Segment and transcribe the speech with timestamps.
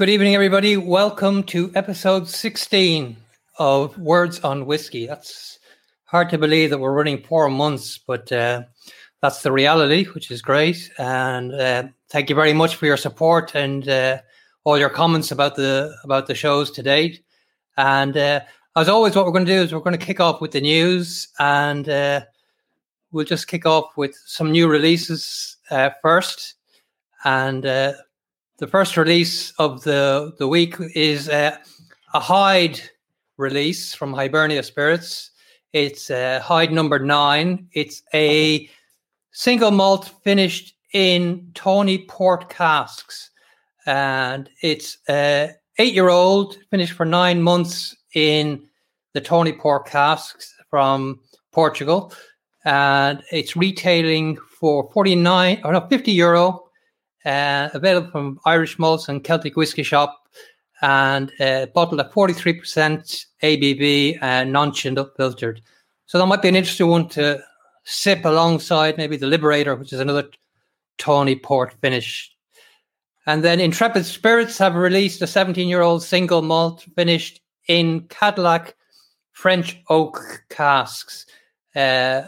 [0.00, 0.78] Good evening, everybody.
[0.78, 3.18] Welcome to episode 16
[3.58, 5.06] of Words on Whiskey.
[5.06, 5.58] That's
[6.04, 8.62] hard to believe that we're running four months, but uh,
[9.20, 10.90] that's the reality, which is great.
[10.96, 14.22] And uh, thank you very much for your support and uh,
[14.64, 17.22] all your comments about the about the shows to date.
[17.76, 18.40] And uh,
[18.76, 20.62] as always, what we're going to do is we're going to kick off with the
[20.62, 22.22] news, and uh,
[23.12, 26.54] we'll just kick off with some new releases uh, first.
[27.22, 27.66] And
[28.60, 31.56] the first release of the the week is uh,
[32.12, 32.80] a Hyde
[33.38, 35.30] release from Hibernia Spirits.
[35.72, 37.68] It's uh, Hyde number nine.
[37.72, 38.68] It's a
[39.32, 43.30] single malt finished in Tawny port casks,
[43.86, 45.48] and it's uh,
[45.78, 48.62] eight year old finished for nine months in
[49.14, 51.18] the Tawny port casks from
[51.50, 52.12] Portugal,
[52.66, 56.69] and it's retailing for forty nine or no fifty euro
[57.24, 60.28] uh, available from Irish Malts and Celtic Whisky Shop,
[60.82, 65.60] and uh, bottled at 43% ABV and non filtered.
[66.06, 67.42] So that might be an interesting one to
[67.84, 70.28] sip alongside maybe the Liberator, which is another
[70.98, 72.34] Tawny port finish.
[73.26, 78.74] And then Intrepid Spirits have released a 17 year old single malt finished in Cadillac
[79.32, 81.26] French oak casks.
[81.76, 82.22] Uh,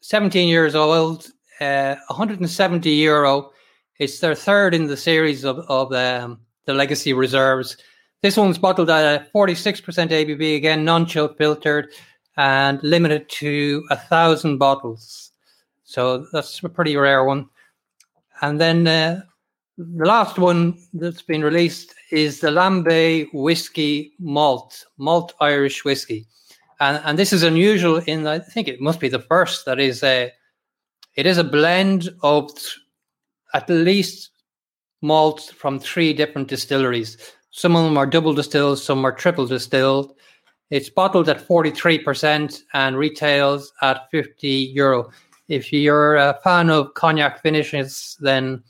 [0.00, 1.28] 17 years old,
[1.60, 3.52] uh, 170 euro.
[4.02, 7.76] It's their third in the series of, of um, the legacy reserves.
[8.20, 11.92] This one's bottled at 46% ABV, again, non chill filtered
[12.36, 15.30] and limited to a thousand bottles.
[15.84, 17.48] So that's a pretty rare one.
[18.40, 19.20] And then uh,
[19.78, 26.26] the last one that's been released is the Lambay Whiskey Malt, Malt Irish Whiskey.
[26.80, 30.02] And, and this is unusual in, I think it must be the first that is
[30.02, 30.32] a,
[31.14, 32.50] it is a blend of
[33.54, 34.30] at least
[35.02, 37.16] malts from three different distilleries.
[37.50, 40.14] Some of them are double distilled, some are triple distilled.
[40.70, 45.10] It's bottled at 43% and retails at 50 euro.
[45.48, 48.62] If you're a fan of cognac finishes, then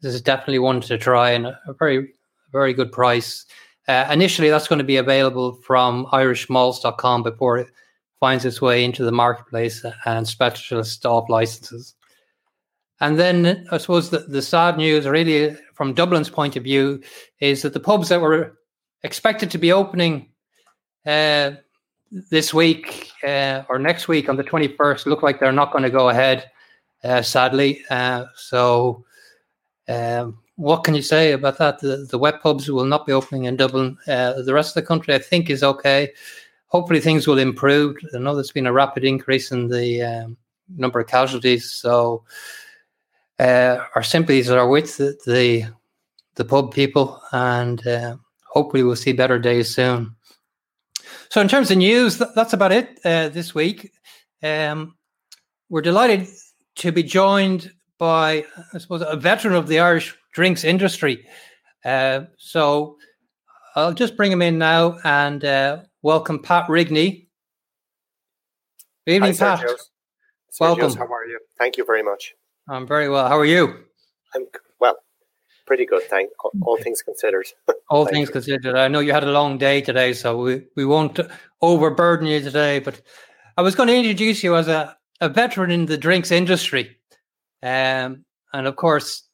[0.00, 2.12] this is definitely one to try and a very,
[2.50, 3.46] very good price.
[3.86, 7.68] Uh, initially, that's going to be available from irishmalts.com before it
[8.18, 11.94] finds its way into the marketplace and specialist off licenses.
[13.00, 17.02] And then I suppose the, the sad news, really, from Dublin's point of view,
[17.40, 18.58] is that the pubs that were
[19.02, 20.28] expected to be opening
[21.06, 21.52] uh,
[22.30, 25.90] this week uh, or next week on the 21st look like they're not going to
[25.90, 26.50] go ahead,
[27.02, 27.84] uh, sadly.
[27.90, 29.04] Uh, so,
[29.88, 31.80] um, what can you say about that?
[31.80, 33.98] The, the wet pubs will not be opening in Dublin.
[34.06, 36.12] Uh, the rest of the country, I think, is okay.
[36.68, 37.96] Hopefully, things will improve.
[38.14, 40.36] I know there's been a rapid increase in the um,
[40.76, 41.70] number of casualties.
[41.70, 42.22] So,
[43.38, 45.64] uh, our sympathies are with the, the,
[46.36, 48.16] the pub people, and uh,
[48.50, 50.14] hopefully we'll see better days soon.
[51.30, 53.92] So, in terms of news, th- that's about it uh, this week.
[54.42, 54.94] Um,
[55.68, 56.28] we're delighted
[56.76, 61.26] to be joined by, I suppose, a veteran of the Irish drinks industry.
[61.84, 62.98] Uh, so,
[63.74, 67.26] I'll just bring him in now and uh, welcome Pat Rigney.
[69.06, 69.70] Good evening, Hi, Pat.
[70.60, 70.94] Welcome.
[70.96, 71.40] How are you?
[71.58, 72.34] Thank you very much.
[72.68, 73.28] I'm very well.
[73.28, 73.84] How are you?
[74.34, 74.46] I'm
[74.80, 74.96] well,
[75.66, 76.02] pretty good.
[76.04, 76.30] Thank
[76.62, 77.46] all things considered.
[77.90, 78.32] all things you.
[78.32, 78.76] considered.
[78.76, 81.20] I know you had a long day today, so we, we won't
[81.60, 82.78] overburden you today.
[82.78, 83.00] But
[83.56, 86.96] I was going to introduce you as a, a veteran in the drinks industry,
[87.62, 89.24] um, and of course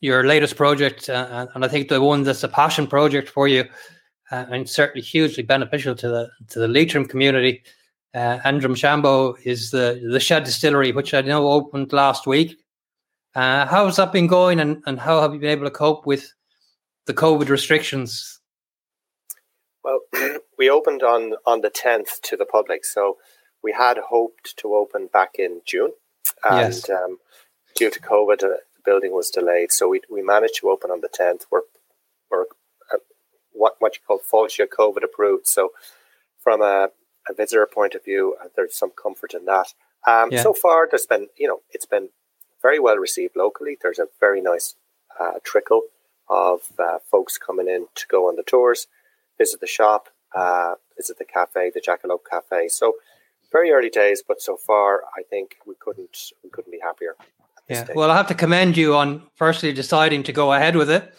[0.00, 3.64] your latest project, uh, and I think the one that's a passion project for you,
[4.32, 7.62] uh, and certainly hugely beneficial to the to the Leitrim community.
[8.12, 12.59] Uh, and Drumshanbo is the the Shed Distillery, which I know opened last week.
[13.34, 16.32] Uh, how's that been going, and, and how have you been able to cope with
[17.06, 18.40] the COVID restrictions?
[19.84, 20.00] Well,
[20.58, 23.18] we opened on on the tenth to the public, so
[23.62, 25.92] we had hoped to open back in June,
[26.48, 26.90] and yes.
[26.90, 27.18] um,
[27.76, 29.72] due to COVID, uh, the building was delayed.
[29.72, 31.46] So we we managed to open on the tenth.
[31.50, 31.62] We're
[32.30, 32.44] we're
[32.92, 32.98] uh,
[33.52, 35.46] what what you call Fáilte COVID approved.
[35.46, 35.70] So
[36.38, 36.88] from a,
[37.28, 39.68] a visitor point of view, uh, there's some comfort in that.
[40.06, 40.42] Um, yeah.
[40.42, 42.08] So far, there's been you know it's been
[42.62, 43.76] very well received locally.
[43.80, 44.74] There's a very nice
[45.18, 45.82] uh, trickle
[46.28, 48.86] of uh, folks coming in to go on the tours,
[49.38, 52.68] visit the shop, uh, visit the cafe, the Jackalope Cafe.
[52.68, 52.94] So
[53.52, 57.16] very early days, but so far I think we couldn't we couldn't be happier.
[57.68, 57.96] Yeah, stage.
[57.96, 61.14] well, I have to commend you on firstly deciding to go ahead with it,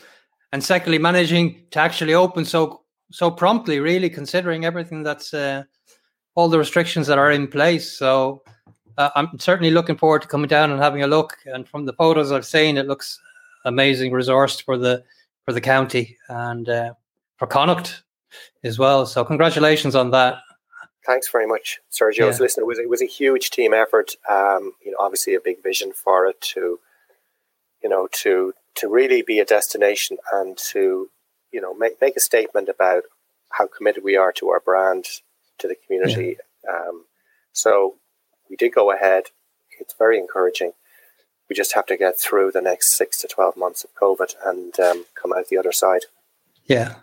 [0.51, 3.79] and secondly managing to actually open so so promptly.
[3.79, 5.63] Really considering everything that's uh,
[6.35, 7.97] all the restrictions that are in place.
[7.97, 8.43] So
[8.97, 11.37] uh, I'm certainly looking forward to coming down and having a look.
[11.45, 13.19] And from the photos I've seen, it looks
[13.65, 15.03] amazing resource for the
[15.45, 16.93] for the county and uh,
[17.37, 18.03] for Connacht
[18.63, 19.05] as well.
[19.05, 20.39] So congratulations on that.
[21.05, 22.31] Thanks very much, Sergio.
[22.31, 22.37] Yeah.
[22.39, 24.15] listen, it was it was a huge team effort.
[24.29, 26.79] Um, you know, obviously a big vision for it to,
[27.81, 31.09] you know, to to really be a destination and to,
[31.51, 33.03] you know, make make a statement about
[33.49, 35.05] how committed we are to our brand,
[35.57, 36.37] to the community.
[36.63, 36.71] Yeah.
[36.71, 37.05] Um,
[37.51, 37.95] so
[38.51, 39.23] we did go ahead.
[39.79, 40.73] It's very encouraging.
[41.49, 44.79] We just have to get through the next six to twelve months of COVID and
[44.79, 46.01] um, come out the other side.
[46.65, 46.95] Yeah.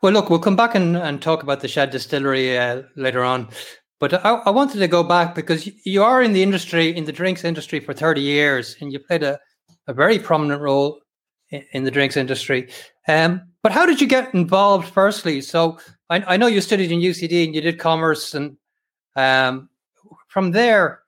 [0.00, 3.48] Well, look, we'll come back and, and talk about the Shed Distillery uh, later on.
[4.00, 7.12] But I, I, wanted to go back because you are in the industry, in the
[7.12, 9.38] drinks industry for 30 years, and you played a,
[9.86, 11.00] a very prominent role
[11.50, 12.68] in, in the drinks industry.
[13.06, 15.40] Um, but how did you get involved firstly?
[15.40, 15.78] So
[16.10, 18.34] I, I, know you studied in UCD and you did commerce.
[18.34, 18.56] And
[19.14, 19.68] um,
[20.32, 21.02] from there,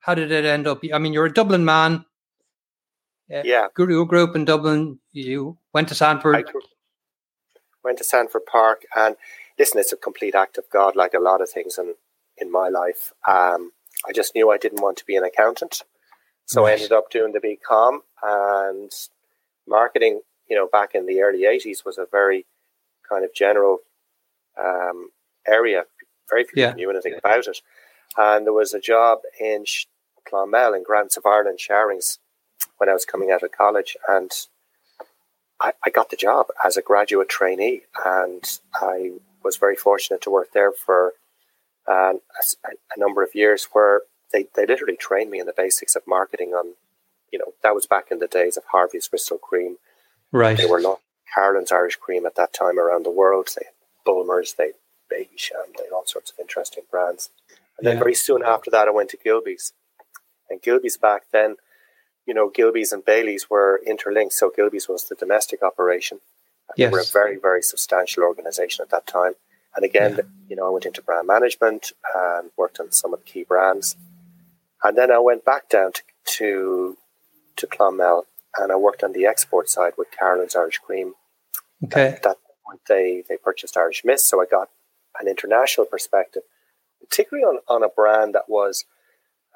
[0.00, 0.82] how did it end up?
[0.92, 2.04] I mean, you're a Dublin man.
[3.32, 3.66] Uh, yeah.
[3.74, 5.00] Grew, grew up in Dublin.
[5.12, 6.44] You went to Sandford
[7.86, 9.16] went to Sandford Park, and
[9.58, 11.94] listen, it's a complete act of God, like a lot of things in
[12.36, 13.14] in my life.
[13.26, 13.72] Um,
[14.06, 15.82] I just knew I didn't want to be an accountant,
[16.44, 16.70] so right.
[16.70, 18.92] I ended up doing the BCom and
[19.66, 20.20] marketing.
[20.50, 22.44] You know, back in the early '80s was a very
[23.08, 23.78] kind of general
[24.58, 25.10] um,
[25.46, 25.84] area.
[26.28, 26.72] Very few yeah.
[26.72, 27.60] knew anything about it,
[28.16, 29.64] and there was a job in
[30.28, 32.18] Clonmel in Grants of Ireland Showerings
[32.78, 34.30] when I was coming out of college, and
[35.60, 40.30] I, I got the job as a graduate trainee, and I was very fortunate to
[40.30, 41.14] work there for
[41.88, 44.02] uh, a, a, number of years where
[44.32, 46.74] they, they literally trained me in the basics of marketing on,
[47.32, 49.76] you know, that was back in the days of Harvey's Bristol Cream.
[50.32, 50.56] Right.
[50.56, 51.00] They were not
[51.32, 53.48] Carolans Irish Cream at that time around the world.
[53.56, 53.74] They had
[54.04, 54.74] Bulmers, they had
[55.12, 57.30] Babycham, they had all sorts of interesting brands.
[57.78, 59.72] And then very soon after that, I went to Gilbey's.
[60.48, 61.56] And Gilbey's back then
[62.26, 64.34] you know, Gilbey's and Bailey's were interlinked.
[64.34, 66.18] So Gilbey's was the domestic operation.
[66.76, 66.90] Yes.
[66.90, 69.34] They were a very, very substantial organization at that time.
[69.76, 70.22] And again, yeah.
[70.48, 73.96] you know, I went into brand management and worked on some of the key brands.
[74.82, 76.02] And then I went back down to,
[76.38, 76.96] to,
[77.56, 78.24] to Clonmel
[78.58, 81.14] and I worked on the export side with Carolans Irish Cream.
[81.84, 82.08] Okay.
[82.08, 84.28] At that point, they, they purchased Irish Mist.
[84.28, 84.70] So I got
[85.20, 86.42] an international perspective,
[87.08, 88.84] particularly on, on a brand that was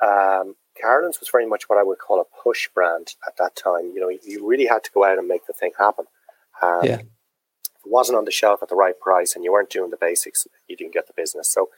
[0.02, 3.92] um, Carolans was very much what I would call a push brand at that time.
[3.94, 6.06] You know, you really had to go out and make the thing happen.
[6.62, 6.94] Um, yeah.
[6.94, 7.06] If it
[7.86, 10.76] wasn't on the shelf at the right price and you weren't doing the basics, you
[10.76, 11.52] didn't get the business.
[11.52, 11.70] So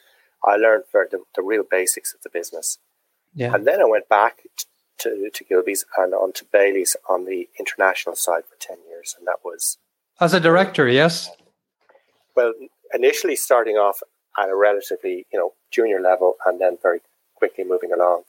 [0.44, 2.78] I learned the, the real basics of the business.
[3.34, 3.54] Yeah.
[3.54, 4.42] And then I went back
[4.98, 9.14] to, to Gilbey's and on to Bailey's on the international side for 10 years.
[9.18, 9.78] And that was.
[10.20, 11.30] As a director, yes?
[12.36, 12.52] Well,
[12.94, 14.02] initially starting off
[14.38, 17.00] at a relatively, you know, junior level and then very
[17.34, 18.22] quickly moving along.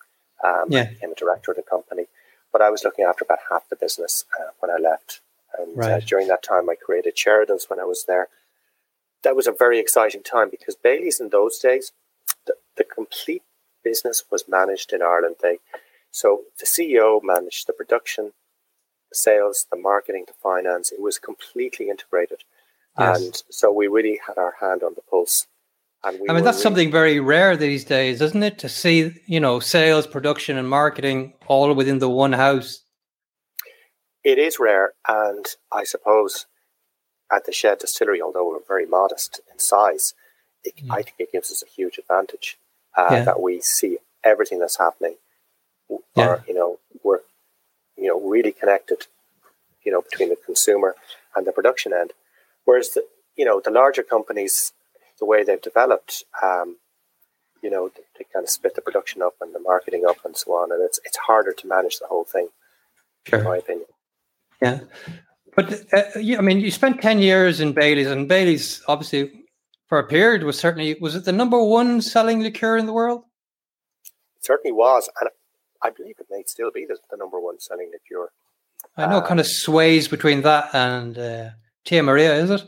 [0.44, 0.82] Um, yeah.
[0.82, 2.06] I became a director of the company,
[2.52, 5.22] but I was looking after about half the business uh, when I left.
[5.58, 5.92] And uh, right.
[5.92, 8.28] uh, during that time, I created Sheridan's when I was there.
[9.24, 11.94] That was a very exciting time because Bailey's in those days,
[12.46, 13.44] the, the complete
[13.84, 15.36] business was managed in Ireland.
[15.42, 15.60] They,
[16.12, 18.34] so the CEO managed the production,
[19.10, 20.92] the sales, the marketing, the finance.
[20.92, 22.44] It was completely integrated.
[23.00, 23.22] Yes.
[23.22, 25.48] And so we really had our hand on the pulse
[26.04, 28.58] I mean, that's really, something very rare these days, isn't it?
[28.60, 32.82] To see, you know, sales, production, and marketing all within the one house.
[34.24, 36.46] It is rare, and I suppose
[37.32, 40.13] at the Shed Distillery, although we're very modest in size,
[40.63, 40.94] it, yeah.
[40.94, 42.58] I think it gives us a huge advantage
[42.98, 43.24] uh, yeah.
[43.24, 45.16] that we see everything that's happening.
[45.89, 46.27] Yeah.
[46.27, 47.20] Or, you know, we're
[47.98, 49.08] you know really connected,
[49.86, 50.96] you know, between the consumer
[51.36, 52.12] and the production end.
[52.66, 54.74] Whereas the you know the larger companies
[55.20, 56.77] the way they've developed, um,
[57.62, 60.51] you know, they, kind of split the production up and the marketing up and so
[60.53, 62.48] on, and it's it's harder to manage the whole thing,
[63.27, 63.39] sure.
[63.39, 63.88] in my opinion.
[64.62, 64.79] Yeah,
[65.55, 69.43] but uh, yeah, I mean, you spent ten years in Bailey's, and Bailey's obviously
[69.88, 73.24] for a period was certainly was it the number one selling liqueur in the world?
[74.38, 75.29] It certainly was, and
[75.84, 78.29] I believe it may still be the, the number one selling liqueur.
[78.98, 81.50] I know, um, kind of sways between that and uh,
[81.86, 82.63] Tia Maria, is it?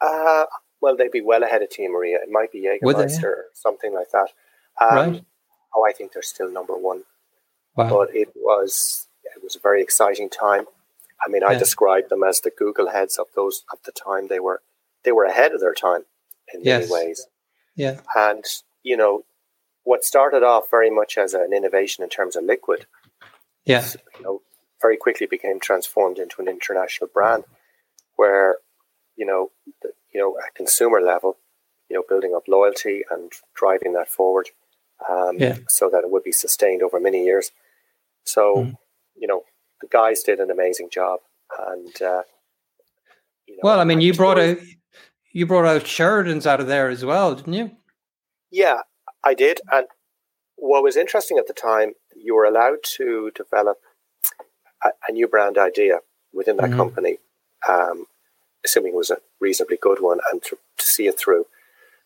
[0.00, 0.44] Uh,
[0.80, 2.18] well, they'd be well ahead of Tia Maria.
[2.22, 4.28] It might be Jägermeister or something like that.
[4.80, 5.24] Um, right.
[5.74, 7.04] Oh, I think they're still number one.
[7.76, 7.88] Wow.
[7.88, 9.06] But it was
[9.36, 10.64] it was a very exciting time.
[11.24, 14.28] I mean, I describe them as the Google heads of those at the time.
[14.28, 14.62] They were
[15.04, 16.04] they were ahead of their time
[16.52, 16.88] in yes.
[16.90, 17.26] many ways.
[17.76, 18.00] Yeah.
[18.14, 18.44] And
[18.82, 19.24] you know,
[19.84, 22.86] what started off very much as an innovation in terms of liquid,
[23.64, 24.42] yeah, you know,
[24.80, 27.44] very quickly became transformed into an international brand,
[28.16, 28.56] where
[29.16, 29.50] you know,
[29.82, 31.36] the, you know, at consumer level,
[31.88, 34.50] you know, building up loyalty and driving that forward,
[35.08, 35.58] um, yeah.
[35.68, 37.50] so that it would be sustained over many years.
[38.24, 38.76] So, mm.
[39.16, 39.42] you know,
[39.80, 41.20] the guys did an amazing job,
[41.58, 42.22] and uh,
[43.46, 44.58] you know, well, I mean, you brought out
[45.32, 47.70] you brought out Sheridan's out of there as well, didn't you?
[48.50, 48.80] Yeah,
[49.24, 49.60] I did.
[49.70, 49.86] And
[50.56, 53.78] what was interesting at the time, you were allowed to develop
[54.84, 56.00] a, a new brand idea
[56.32, 56.78] within that mm-hmm.
[56.78, 57.18] company,
[57.68, 58.06] um,
[58.64, 61.46] assuming it was a reasonably good one, and to, to, see it through.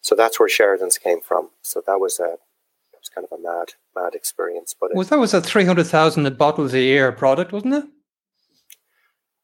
[0.01, 1.51] So that's where Sheridan's came from.
[1.63, 4.75] So that was a it was kind of a mad mad experience.
[4.79, 7.85] But was that was a three hundred thousand bottles a year product, wasn't it?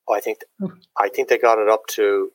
[0.08, 0.72] Oh, I think oh.
[0.98, 2.32] I think they got it up to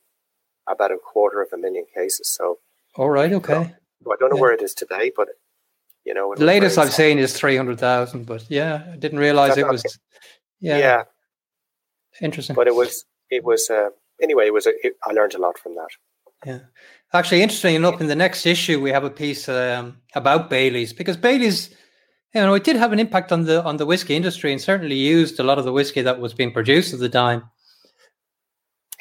[0.68, 2.28] about a quarter of a million cases.
[2.28, 2.58] So,
[2.96, 3.74] all right, okay.
[4.02, 4.40] So, I don't know yeah.
[4.40, 5.28] where it is today, but
[6.04, 8.26] you know, the latest I've seen is three hundred thousand.
[8.26, 9.82] But yeah, I didn't realize it was.
[10.60, 11.02] Yeah, yeah,
[12.20, 12.56] interesting.
[12.56, 13.90] But it was it was uh,
[14.22, 14.46] anyway.
[14.46, 15.88] It was a, it, I learned a lot from that.
[16.44, 16.58] Yeah,
[17.12, 18.00] actually, interesting enough.
[18.00, 21.74] In the next issue, we have a piece um, about Bailey's because Bailey's
[22.36, 24.96] you know, it did have an impact on the on the whiskey industry and certainly
[24.96, 27.44] used a lot of the whiskey that was being produced at the time.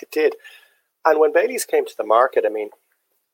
[0.02, 0.36] It did.
[1.04, 2.70] And when Bailey's came to the market, I mean,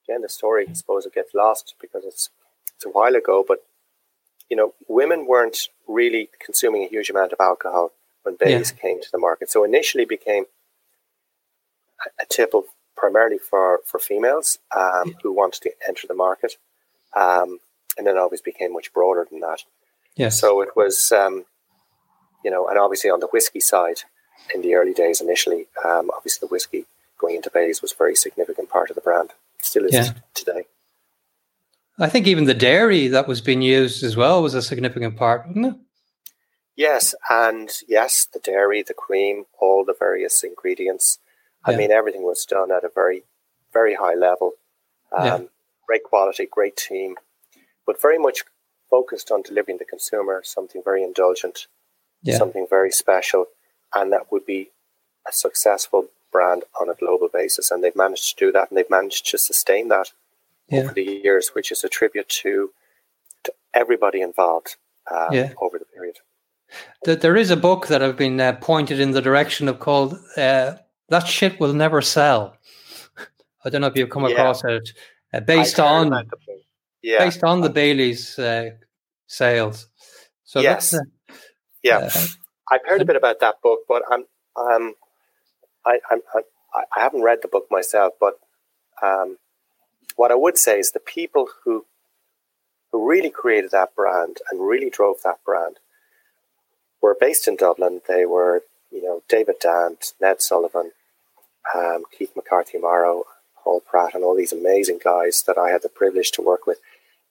[0.08, 2.32] again, the story, I suppose, it gets lost because it's
[2.76, 3.60] it's a while ago, but
[4.50, 7.92] you know, women weren't really consuming a huge amount of alcohol
[8.24, 8.82] when Bailey's yeah.
[8.82, 9.52] came to the market.
[9.52, 10.46] So initially became
[12.20, 12.65] a tip of
[12.96, 16.58] primarily for, for females um, who wanted to enter the market.
[17.15, 17.60] Um,
[17.98, 19.63] and then always became much broader than that.
[20.15, 20.29] Yeah.
[20.29, 21.46] So it was, um,
[22.43, 24.03] you know, and obviously on the whiskey side,
[24.53, 26.86] in the early days initially, um, obviously the whiskey
[27.17, 29.31] going into Bailey's was a very significant part of the brand.
[29.60, 30.13] It Still is yeah.
[30.34, 30.65] today.
[32.00, 35.46] I think even the dairy that was being used as well was a significant part,
[35.48, 35.75] wasn't it?
[36.75, 41.20] Yes, and yes, the dairy, the cream, all the various ingredients.
[41.68, 41.74] Yeah.
[41.74, 43.24] I mean, everything was done at a very,
[43.72, 44.53] very high level.
[45.15, 45.39] Um, yeah.
[45.88, 47.15] Great quality, great team,
[47.86, 48.44] but very much
[48.89, 51.68] focused on delivering the consumer something very indulgent,
[52.24, 52.38] yeah.
[52.38, 53.46] something very special,
[53.94, 54.70] and that would be
[55.27, 57.72] a successful brand on a global basis.
[57.72, 60.12] And they've managed to do that, and they've managed to sustain that
[60.70, 60.82] yeah.
[60.82, 62.72] over the years, which is a tribute to,
[63.44, 64.77] to everybody involved
[65.10, 65.53] uh, yeah.
[65.62, 66.20] over the period.
[67.03, 70.75] There is a book that I've been uh, pointed in the direction of called uh,
[71.12, 72.58] "That Shit Will Never Sell."
[73.63, 74.32] I don't know if you've come yeah.
[74.32, 74.89] across it,
[75.34, 76.27] uh, based on
[77.03, 77.20] yeah.
[77.20, 78.72] based on the Bailey's uh,
[79.27, 79.88] sales.
[80.44, 81.00] So yes, uh,
[81.84, 82.10] yeah,
[82.72, 84.25] I've heard a bit about that book, but I'm
[84.56, 84.96] um,
[85.86, 86.41] I, I'm, I,
[86.96, 88.39] I haven't read the book myself, but
[89.03, 89.38] um,
[90.15, 91.86] what I would say is the people who
[92.91, 95.77] who really created that brand and really drove that brand
[97.01, 98.01] were based in Dublin.
[98.08, 100.91] They were, you know, David Dand, Ned Sullivan,
[101.75, 103.24] um, Keith McCarthy Morrogh,
[103.63, 106.80] Paul Pratt, and all these amazing guys that I had the privilege to work with.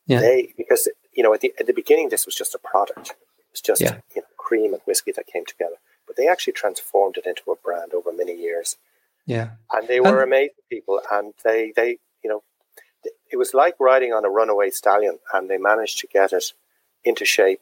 [0.06, 0.20] Yeah.
[0.20, 3.10] They because you know at the at the beginning this was just a product.
[3.10, 3.98] It was just yeah.
[4.14, 5.76] you know, cream and whiskey that came together
[6.10, 8.76] but they actually transformed it into a brand over many years.
[9.26, 12.42] Yeah, and they were and, amazing people, and they they you know
[13.30, 16.46] it was like riding on a runaway stallion, and they managed to get it
[17.04, 17.60] into shape,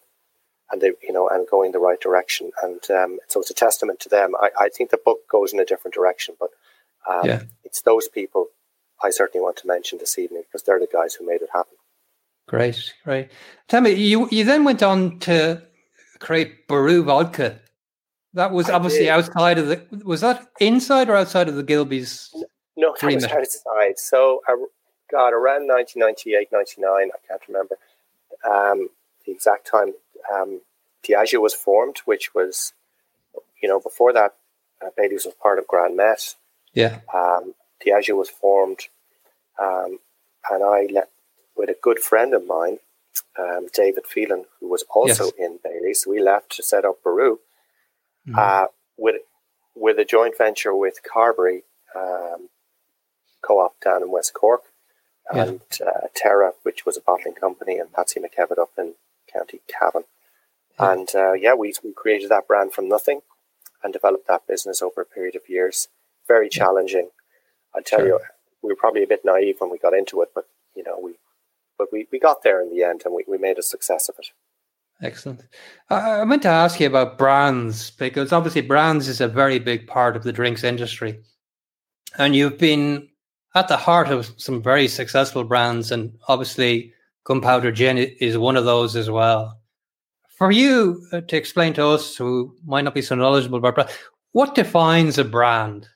[0.71, 4.01] and they you know and going the right direction, and um, so it's a testament
[4.01, 4.35] to them.
[4.41, 6.51] I, I think the book goes in a different direction, but
[7.09, 7.43] um, yeah.
[7.65, 8.49] it's those people
[9.03, 11.75] I certainly want to mention this evening because they're the guys who made it happen.
[12.49, 13.29] Great, great.
[13.69, 15.63] Tell me, you you then went on to
[16.19, 17.61] create Boru vodka.
[18.35, 19.11] That was I obviously did.
[19.11, 19.83] outside of the.
[20.05, 22.33] Was that inside or outside of the Gilbey's?
[22.77, 23.99] No, was outside.
[23.99, 24.55] So, uh,
[25.11, 27.77] God, around 1998, 99, I can't remember
[28.49, 28.89] um,
[29.27, 29.95] the exact time.
[30.33, 30.61] Um,
[31.07, 32.73] Diageo was formed, which was,
[33.63, 34.35] you know, before that,
[34.85, 36.35] uh, Bailey's was part of Grand Met.
[36.73, 37.01] Yeah.
[37.13, 38.81] Um, Diageo was formed,
[39.61, 39.99] um,
[40.51, 41.11] and I left
[41.57, 42.79] with a good friend of mine,
[43.39, 45.33] um, David Phelan, who was also yes.
[45.39, 46.07] in Bailey's.
[46.07, 47.39] We left to set up Boru
[48.27, 48.35] mm-hmm.
[48.37, 49.23] uh, with
[49.75, 51.63] with a joint venture with Carbery
[51.95, 52.49] um,
[53.43, 54.63] Co-op down in West Cork,
[55.33, 55.45] yeah.
[55.45, 58.95] and uh, Terra, which was a bottling company, and Patsy McKevitt up in
[59.33, 60.05] County Cavan.
[60.79, 60.93] Yeah.
[60.93, 63.21] And uh, yeah, we, we created that brand from nothing
[63.83, 65.89] and developed that business over a period of years.
[66.27, 67.11] Very challenging.
[67.75, 68.09] I tell sure.
[68.09, 68.19] you,
[68.63, 71.15] we were probably a bit naive when we got into it, but you know, we
[71.79, 74.17] but we, we got there in the end and we, we made a success of
[74.19, 74.27] it.
[75.01, 75.45] Excellent.
[75.89, 80.17] I meant to ask you about brands because obviously brands is a very big part
[80.17, 81.21] of the drinks industry.
[82.19, 83.09] And you've been
[83.55, 86.93] at the heart of some very successful brands, and obviously
[87.29, 89.61] Gunpowder Gin is one of those as well.
[90.39, 93.91] For you uh, to explain to us who might not be so knowledgeable about brand,
[94.33, 95.89] what defines a brand?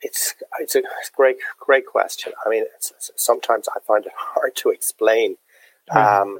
[0.00, 0.82] It's it's a
[1.14, 2.32] great great question.
[2.46, 5.36] I mean, sometimes I find it hard to explain.
[5.90, 6.22] Mm.
[6.22, 6.38] Um,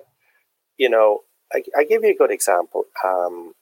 [0.79, 1.21] you know,
[1.53, 2.85] I, I give you a good example.
[3.05, 3.53] Um,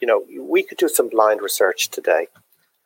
[0.00, 2.28] you know, we could do some blind research today.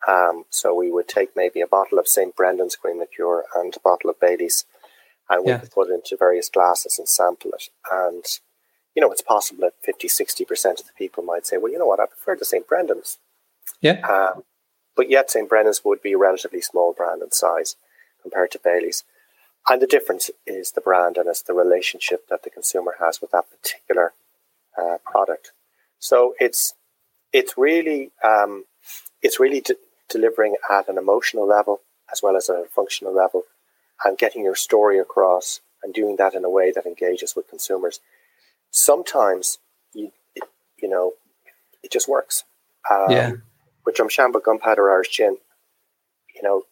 [0.07, 2.35] Um, so we would take maybe a bottle of St.
[2.37, 4.65] Brendan's Cream Liqueur and a bottle of Bailey's,
[5.31, 5.59] and we yeah.
[5.59, 7.69] could put it into various glasses and sample it.
[7.91, 8.25] And,
[8.95, 11.87] you know, it's possible that 50, 60% of the people might say, well, you know
[11.87, 12.67] what, I prefer the St.
[12.67, 13.19] Brendan's.
[13.81, 14.01] Yeah.
[14.07, 14.45] Um,
[14.97, 15.49] but yet St.
[15.49, 17.77] Brendan's would be a relatively small brand in size
[18.23, 19.05] compared to Bailey's.
[19.69, 23.31] And the difference is the brand and it's the relationship that the consumer has with
[23.33, 24.15] that particular
[24.81, 25.53] uh, product.
[25.99, 26.75] So it's
[27.33, 28.65] it's really um,
[29.21, 29.77] it's really de-
[30.09, 31.81] delivering at an emotional level
[32.11, 33.43] as well as at a functional level,
[34.05, 38.01] and getting your story across and doing that in a way that engages with consumers.
[38.71, 39.59] Sometimes
[39.95, 40.11] you
[40.81, 41.13] you know
[41.83, 42.45] it just works.
[42.91, 43.33] Um, yeah.
[43.85, 45.39] With Drumshanbo Gunpowder Irish Gin,
[46.35, 46.65] you know,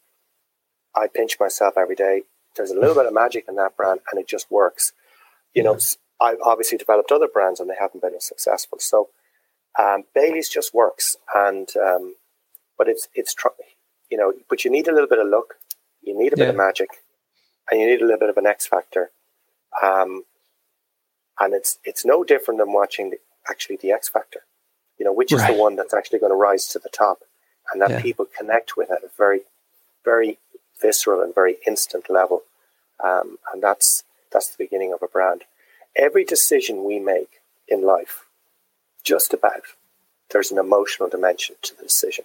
[0.95, 2.23] I pinch myself every day
[2.57, 4.93] there's a little bit of magic in that brand, and it just works.
[5.55, 5.79] You know,
[6.21, 8.79] I've obviously developed other brands, and they haven't been as successful.
[8.81, 9.11] So
[9.79, 12.17] um, Bailey's just works, and um,
[12.77, 13.49] but it's it's tr-
[14.11, 15.55] you know, but you need a little bit of luck,
[16.03, 16.89] you need a bit of magic,
[17.71, 19.11] and you need a little bit of an X factor.
[19.83, 20.25] Um,
[21.39, 23.19] and it's it's no different than watching the,
[23.49, 24.41] actually the X Factor.
[24.99, 25.55] You know, which is right.
[25.55, 27.19] the one that's actually going to rise to the top,
[27.71, 28.03] and that yeah.
[28.03, 29.41] people connect with at a very,
[30.05, 30.39] very
[30.81, 32.43] visceral and very instant level.
[33.05, 35.43] Um, and that's that's the beginning of a brand.
[35.95, 38.25] Every decision we make in life,
[39.05, 39.63] just about,
[40.31, 42.25] there's an emotional dimension to the decision.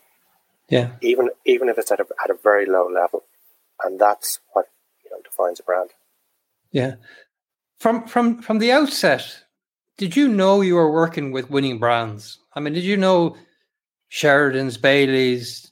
[0.69, 0.91] Yeah.
[1.01, 3.24] Even even if it's at a at a very low level,
[3.83, 4.69] and that's what
[5.31, 5.89] defines a brand.
[6.71, 6.95] Yeah.
[7.79, 9.43] From from from the outset,
[9.97, 12.38] did you know you were working with winning brands?
[12.53, 13.35] I mean, did you know
[14.09, 15.71] Sheridan's, Bailey's,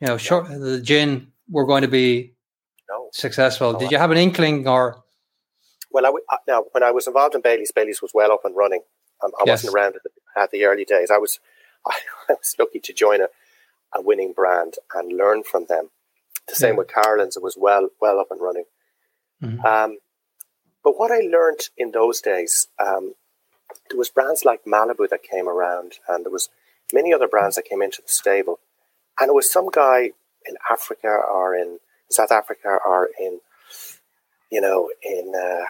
[0.00, 2.34] you know, short, the gin were going to be
[2.90, 3.08] no.
[3.12, 3.72] successful.
[3.72, 5.02] No, Did you have an inkling or?
[5.90, 8.82] Well, I, now when I was involved in Bailey's, Bailey's was well up and running.
[9.24, 9.64] Um, I yes.
[9.64, 10.10] wasn't around at the,
[10.40, 11.10] at the, early days.
[11.10, 11.40] I was
[11.86, 11.98] I,
[12.28, 13.28] I was lucky to join a,
[13.94, 15.88] a, winning brand and learn from them.
[16.50, 18.64] The same with Carolans; it was well well up and running.
[19.42, 19.64] Mm-hmm.
[19.64, 19.98] Um,
[20.84, 23.14] but what I learned in those days, um,
[23.88, 26.48] there was brands like Malibu that came around, and there was
[26.92, 28.58] many other brands that came into the stable,
[29.18, 30.10] and it was some guy
[30.46, 31.78] in Africa or in
[32.10, 33.40] South Africa or in,
[34.50, 35.66] you know, in uh,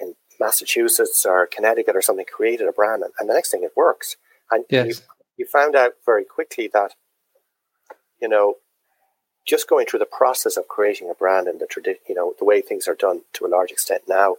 [0.00, 3.72] in Massachusetts or Connecticut or something, created a brand, and, and the next thing it
[3.76, 4.16] works.
[4.50, 4.86] And yes.
[4.86, 4.94] you,
[5.38, 6.94] you found out very quickly that,
[8.20, 8.56] you know,
[9.44, 12.44] just going through the process of creating a brand and the tradition, you know, the
[12.44, 14.32] way things are done to a large extent now,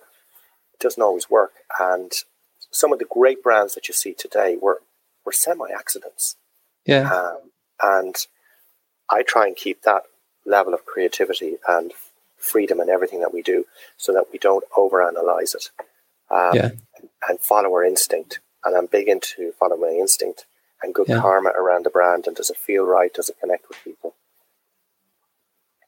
[0.73, 1.53] it doesn't always work.
[1.79, 2.11] And
[2.71, 4.81] some of the great brands that you see today were
[5.25, 6.35] were semi accidents.
[6.85, 7.11] Yeah.
[7.11, 8.15] Um, and
[9.09, 10.03] I try and keep that
[10.45, 11.93] level of creativity and
[12.37, 13.65] freedom in everything that we do
[13.97, 15.71] so that we don't overanalyze it
[16.29, 16.71] um, yeah.
[17.27, 18.39] and follow our instinct.
[18.63, 20.45] And I'm big into following my instinct
[20.81, 21.21] and good yeah.
[21.21, 22.27] karma around the brand.
[22.27, 23.13] And does it feel right?
[23.13, 24.15] Does it connect with people?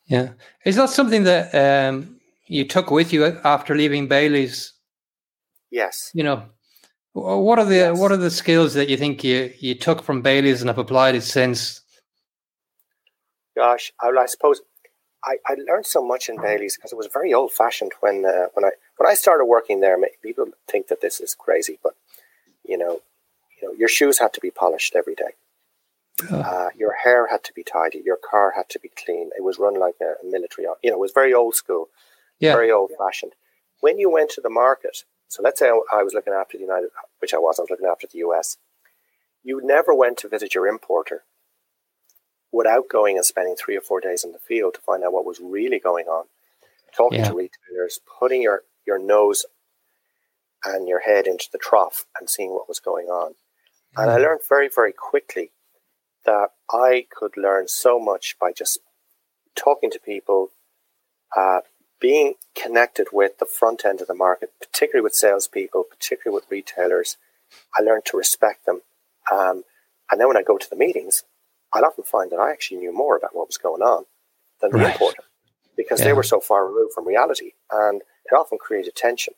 [0.08, 0.30] Yeah.
[0.66, 4.74] Is that something that um, you took with you after leaving Bailey's?
[5.70, 6.12] Yes.
[6.14, 6.44] You know,
[7.14, 8.00] what are the yes.
[8.00, 11.16] what are the skills that you think you, you took from Bailey's and have applied
[11.16, 11.82] it since
[13.58, 14.62] gosh, I, I suppose
[15.24, 18.48] I, I learned so much in Bailey's because it was very old fashioned when uh,
[18.54, 19.98] when I when I started working there.
[20.22, 21.96] People think that this is crazy, but
[22.64, 23.02] you know,
[23.60, 25.32] you know, your shoes had to be polished every day.
[26.32, 28.02] Uh, your hair had to be tidy.
[28.04, 29.30] Your car had to be clean.
[29.38, 30.68] It was run like a, military.
[30.84, 31.90] You know, it was very old school,
[32.40, 32.54] yeah.
[32.54, 33.34] very old fashioned.
[33.82, 36.90] When you went to the market, so let's say I was looking after the United,
[37.20, 38.58] which I was, I was looking after the US.
[39.44, 41.24] You never went to visit your importer
[42.52, 45.26] without going and spending three or four days in the field to find out what
[45.26, 46.26] was really going on,
[46.96, 47.30] talking yeah.
[47.30, 49.46] to retailers, putting your, your nose
[50.66, 53.36] and your head into the trough and seeing what was going on.
[53.96, 55.52] And I learned very, very quickly
[56.28, 58.78] that I could learn so much by just
[59.56, 60.50] talking to people,
[61.36, 61.62] uh,
[62.00, 67.18] being connected with the front end of the market, particularly with salespeople, particularly with retailers.
[67.80, 68.82] I learned to respect them.
[69.32, 69.64] Um,
[70.12, 71.24] and then when I go to the meetings,
[71.74, 74.06] I'd often find that I actually knew more about what was going on
[74.62, 74.92] than the right.
[74.92, 75.24] importer
[75.76, 76.06] because yeah.
[76.06, 77.52] they were so far removed from reality.
[77.72, 79.34] And it often created tension.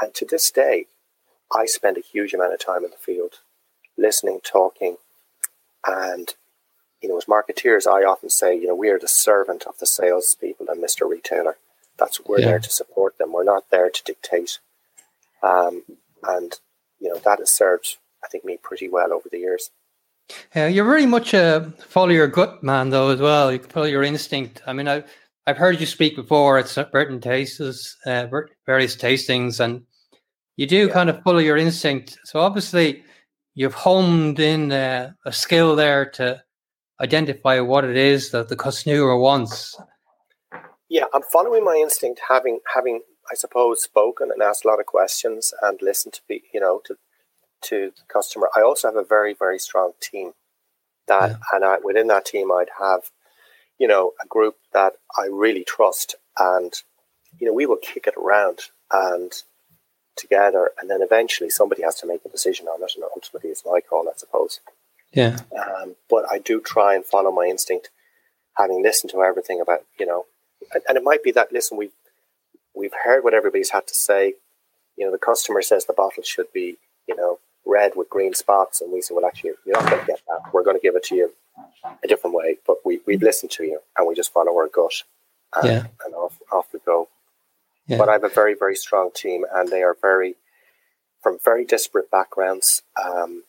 [0.00, 0.86] And to this day,
[1.54, 3.40] I spend a huge amount of time in the field
[3.98, 4.96] listening, talking.
[5.86, 6.34] And,
[7.02, 9.86] you know, as marketeers, I often say, you know, we are the servant of the
[9.86, 11.08] salespeople and Mr.
[11.08, 11.56] Retailer.
[11.98, 12.46] That's we're yeah.
[12.46, 13.32] there to support them.
[13.32, 14.58] We're not there to dictate.
[15.42, 15.82] Um,
[16.22, 16.58] and,
[16.98, 19.70] you know, that has served, I think, me pretty well over the years.
[20.54, 23.52] Yeah, you're very much a follow your gut man, though, as well.
[23.52, 24.62] You follow your instinct.
[24.66, 25.02] I mean, I,
[25.46, 28.28] I've heard you speak before at certain tastes, uh,
[28.66, 29.82] various tastings, and
[30.56, 30.92] you do yeah.
[30.92, 32.18] kind of follow your instinct.
[32.24, 33.02] So obviously,
[33.60, 36.42] you've honed in uh, a skill there to
[36.98, 39.78] identify what it is that the consumer wants.
[40.88, 44.86] Yeah, I'm following my instinct, having having I suppose spoken and asked a lot of
[44.86, 46.96] questions and listened to be you know to
[47.64, 48.48] to the customer.
[48.56, 50.32] I also have a very very strong team
[51.06, 51.36] that, yeah.
[51.52, 53.10] and I, within that team, I'd have
[53.78, 56.72] you know a group that I really trust, and
[57.38, 59.30] you know we will kick it around and
[60.20, 63.64] together, and then eventually somebody has to make a decision on it, and ultimately it's
[63.66, 64.60] my call, I suppose.
[65.12, 65.38] Yeah.
[65.58, 67.90] Um, but I do try and follow my instinct,
[68.56, 70.26] having listened to everything about you know,
[70.72, 71.92] and, and it might be that listen, we've
[72.74, 74.34] we've heard what everybody's had to say.
[74.96, 76.76] You know, the customer says the bottle should be
[77.08, 80.06] you know red with green spots, and we say, well, actually, you're not going to
[80.06, 80.52] get that.
[80.52, 81.32] We're going to give it to you
[82.02, 85.02] a different way, but we we've listened to you, and we just follow our gut,
[85.56, 85.86] and, yeah.
[86.04, 87.08] and off off we go.
[87.90, 87.98] Yeah.
[87.98, 90.36] But I have a very, very strong team, and they are very
[91.22, 92.82] from very disparate backgrounds.
[93.02, 93.42] Um,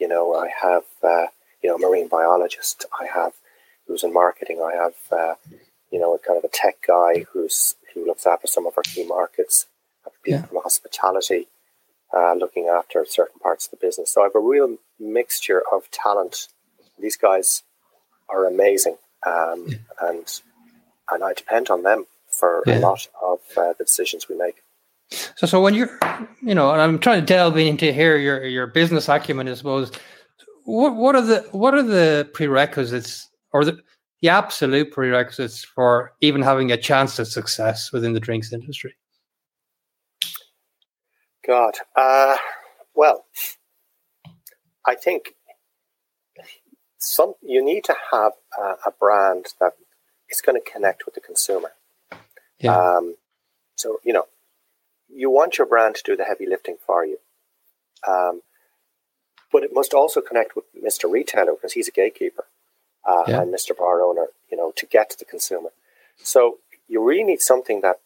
[0.00, 1.26] you know, I have uh,
[1.62, 2.84] you know a marine biologist.
[3.00, 3.34] I have
[3.86, 4.60] who's in marketing.
[4.60, 5.34] I have uh,
[5.92, 8.82] you know a kind of a tech guy who's who looks after some of our
[8.82, 9.66] key markets.
[10.04, 10.46] I have people yeah.
[10.46, 11.46] from hospitality
[12.12, 14.12] uh, looking after certain parts of the business.
[14.12, 16.48] So I have a real mixture of talent.
[16.98, 17.62] These guys
[18.28, 19.76] are amazing, um, yeah.
[20.02, 20.40] and
[21.08, 22.06] and I depend on them
[22.38, 22.78] for yeah.
[22.78, 24.62] a lot of uh, the decisions we make.
[25.36, 25.98] So, so when you're,
[26.42, 29.92] you know, and I'm trying to delve into here your your business acumen, I suppose.
[30.64, 33.78] What what are the what are the prerequisites or the
[34.20, 38.94] the absolute prerequisites for even having a chance at success within the drinks industry?
[41.46, 42.36] God, uh,
[42.94, 43.26] well,
[44.84, 45.34] I think
[46.98, 49.74] some you need to have a, a brand that
[50.28, 51.70] is going to connect with the consumer.
[52.58, 52.76] Yeah.
[52.76, 53.16] Um,
[53.74, 54.26] so, you know,
[55.08, 57.18] you want your brand to do the heavy lifting for you.
[58.06, 58.42] Um,
[59.52, 61.10] but it must also connect with Mr.
[61.10, 62.44] Retailer because he's a gatekeeper
[63.06, 63.42] uh, yeah.
[63.42, 63.76] and Mr.
[63.76, 65.70] Bar owner, you know, to get to the consumer.
[66.22, 68.00] So you really need something that,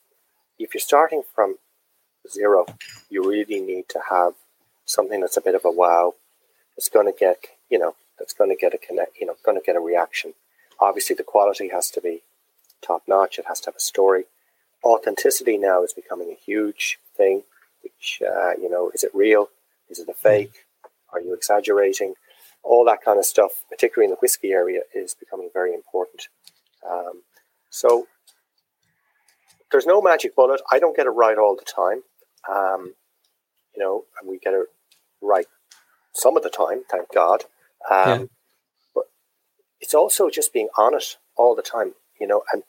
[0.59, 1.57] if you're starting from
[2.31, 2.67] zero,
[3.09, 4.35] you really need to have
[4.85, 6.15] something that's a bit of a wow.
[6.77, 7.39] It's going to get,
[7.71, 10.35] you know, that's going to get a connect, you know, going to get a reaction.
[10.79, 12.23] Obviously, the quality has to be
[12.83, 13.39] top notch.
[13.39, 14.25] It has to have a story
[14.85, 17.43] authenticity now is becoming a huge thing.
[17.83, 19.49] Which uh, you know, is it real?
[19.89, 20.67] Is it a fake?
[21.13, 22.15] Are you exaggerating?
[22.63, 26.29] All that kind of stuff, particularly in the whiskey area, is becoming very important.
[26.89, 27.23] Um,
[27.71, 28.07] so
[29.73, 30.61] there's no magic bullet.
[30.71, 32.03] I don't get it right all the time.
[32.49, 32.95] Um,
[33.75, 34.67] you know, and we get it
[35.23, 35.47] right
[36.13, 37.45] some of the time, thank God.
[37.91, 38.25] Um, yeah.
[38.95, 39.05] But
[39.81, 42.63] it's also just being honest all the time, you know, and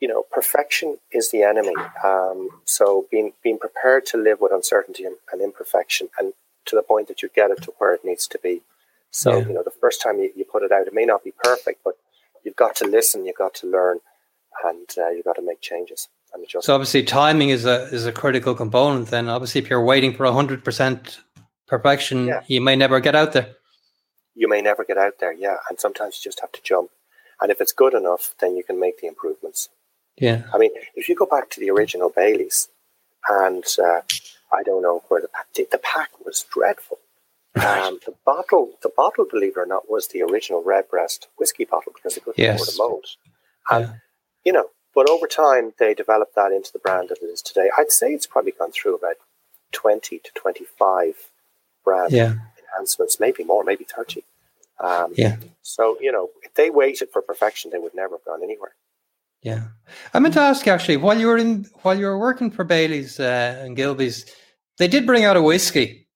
[0.00, 1.74] you know, perfection is the enemy.
[2.04, 6.32] Um, so being being prepared to live with uncertainty and, and, imperfection, and
[6.66, 8.62] to the point that you get it to where it needs to be.
[9.10, 9.46] So yeah.
[9.46, 11.82] you know, the first time you, you put it out, it may not be perfect,
[11.84, 11.94] but
[12.44, 13.98] you've got to listen, you've got to learn,
[14.64, 16.66] and uh, you've got to make changes and adjust.
[16.66, 19.08] So obviously, timing is a is a critical component.
[19.08, 21.20] Then obviously, if you're waiting for hundred percent
[21.66, 22.42] perfection, yeah.
[22.46, 23.54] you may never get out there.
[24.34, 25.56] You may never get out there, yeah.
[25.68, 26.90] And sometimes you just have to jump.
[27.42, 29.68] And if it's good enough, then you can make the improvements.
[30.20, 30.44] Yeah.
[30.54, 32.68] I mean, if you go back to the original Baileys,
[33.28, 34.02] and uh,
[34.52, 36.98] I don't know where the pack, the pack was dreadful.
[37.56, 41.92] Um, the bottle, the bottle, believe it or not, was the original Redbreast whiskey bottle
[41.92, 42.62] because they couldn't yes.
[42.62, 43.06] afford a mold.
[43.70, 43.92] And yeah.
[44.44, 47.68] you know, but over time they developed that into the brand that it is today.
[47.76, 49.16] I'd say it's probably gone through about
[49.72, 51.14] twenty to twenty-five
[51.84, 52.34] brand yeah.
[52.74, 54.22] enhancements, maybe more, maybe thirty.
[54.78, 55.36] Um, yeah.
[55.62, 58.74] So you know, if they waited for perfection, they would never have gone anywhere.
[59.42, 59.68] Yeah,
[60.12, 63.18] I meant to ask actually while you were in while you were working for Bailey's
[63.18, 64.26] uh, and Gilbey's,
[64.78, 66.08] they did bring out a whiskey,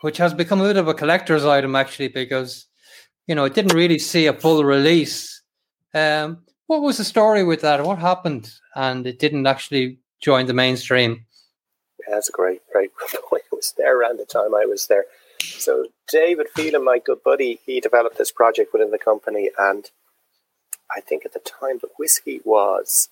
[0.00, 2.66] which has become a bit of a collector's item actually because
[3.28, 5.40] you know it didn't really see a full release.
[5.94, 7.84] Um, what was the story with that?
[7.84, 8.52] What happened?
[8.74, 11.24] And it didn't actually join the mainstream.
[12.00, 12.90] Yeah, that's a great, great
[13.28, 13.44] point.
[13.50, 15.04] It was there around the time I was there.
[15.40, 19.90] So David Phelan, my good buddy, he developed this project within the company and
[20.94, 23.08] I think at the time the whiskey was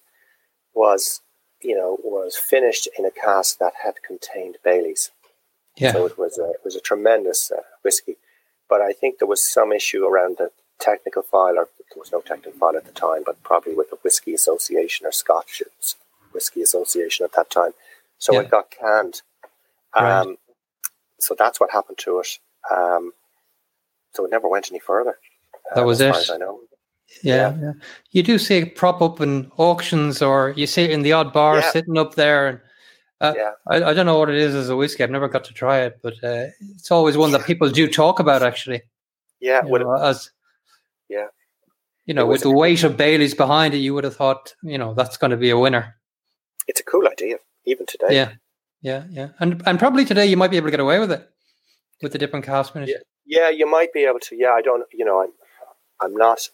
[0.75, 1.21] was
[1.63, 5.11] you know was finished in a cask that had contained Bailey's.
[5.77, 5.93] Yeah.
[5.93, 8.17] So it was a it was a tremendous uh, whiskey,
[8.69, 12.21] but I think there was some issue around the technical file, or there was no
[12.21, 15.63] technical file at the time, but probably with the Whiskey Association or Scotch
[16.33, 17.73] Whiskey Association at that time.
[18.19, 18.41] So yeah.
[18.41, 19.23] it got canned.
[19.95, 20.37] Um, right.
[21.19, 22.39] So that's what happened to it.
[22.71, 23.13] Um,
[24.13, 25.19] so it never went any further.
[25.75, 26.15] That uh, was it.
[26.31, 26.61] I know.
[27.23, 27.73] Yeah, yeah,
[28.11, 31.33] You do see it prop up in auctions, or you see it in the odd
[31.33, 31.71] bar yeah.
[31.71, 32.49] sitting up there.
[32.49, 32.61] And
[33.21, 33.53] Uh, yeah.
[33.67, 35.03] I, I, don't know what it is as a whiskey.
[35.03, 38.21] I've never got to try it, but uh, it's always one that people do talk
[38.21, 38.43] about.
[38.43, 38.83] Actually,
[39.41, 39.65] yeah.
[39.65, 40.31] You know, as
[41.09, 41.29] yeah,
[42.07, 44.95] you know, with the weight of Bailey's behind it, you would have thought, you know,
[44.95, 45.97] that's going to be a winner.
[46.69, 48.15] It's a cool idea, even today.
[48.15, 48.33] Yeah,
[48.83, 51.29] yeah, yeah, and and probably today you might be able to get away with it
[52.03, 52.91] with the different finish.
[52.91, 54.37] Yeah, yeah you might be able to.
[54.37, 54.85] Yeah, I don't.
[54.93, 55.33] You know, I'm
[56.01, 56.49] I'm not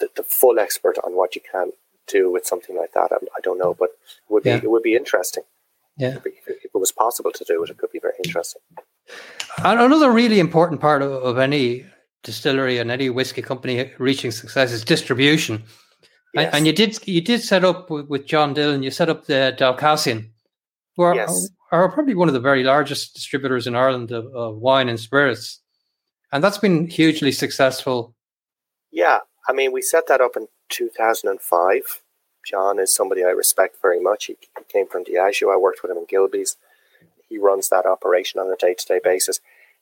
[0.00, 1.72] the, the full expert on what you can
[2.06, 3.10] do with something like that.
[3.12, 4.60] I do not know, but it would be yeah.
[4.62, 5.44] it would be interesting.
[5.98, 8.60] Yeah, if it was possible to do it, it could be very interesting.
[9.64, 11.86] And another really important part of, of any
[12.22, 15.62] distillery and any whiskey company reaching success is distribution.
[16.34, 16.52] Yes.
[16.52, 18.82] And, you did you did set up with, with, John Dillon.
[18.82, 20.30] You set up the Dalcassian,
[20.96, 21.48] who are, yes.
[21.72, 25.62] are, probably one of the very largest distributors in Ireland of, of wine and spirits,
[26.32, 28.14] and that's been hugely successful.
[28.92, 32.02] Yeah, I mean, we set that up in 2005.
[32.44, 34.26] John is somebody I respect very much.
[34.26, 35.52] He, he came from Diageo.
[35.52, 36.56] I worked with him in Gilbey's.
[37.28, 39.40] He runs that operation on a day to day basis.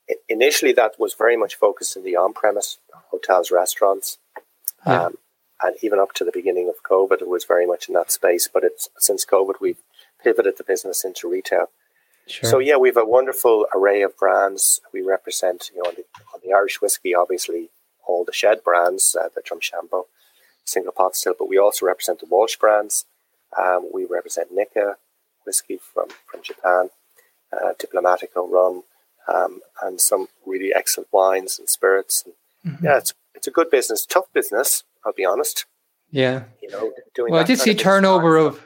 [0.08, 2.78] It, initially, that was very much focused in the on premise
[3.10, 4.18] hotels, restaurants.
[4.86, 5.04] Yeah.
[5.04, 5.18] Um,
[5.62, 8.48] and even up to the beginning of COVID, it was very much in that space.
[8.52, 9.82] But it's since COVID, we've
[10.22, 11.66] pivoted the business into retail.
[12.26, 12.50] Sure.
[12.50, 14.80] So yeah, we have a wonderful array of brands.
[14.92, 17.68] We represent, you know, on the, on the Irish whiskey, obviously
[18.06, 20.04] all the Shed brands, uh, the Drumshanbo,
[20.64, 23.06] single pot still, but we also represent the Walsh brands.
[23.58, 24.96] Um, we represent Nikka
[25.46, 26.90] whiskey from, from Japan,
[27.52, 28.82] uh, Diplomatico rum,
[29.32, 32.24] um, and some really excellent wines and spirits.
[32.24, 32.84] And mm-hmm.
[32.84, 34.84] Yeah, it's it's a good business, tough business.
[35.04, 35.66] I'll be honest.
[36.10, 37.32] Yeah, you know, doing.
[37.32, 38.64] Well, I did see turnover of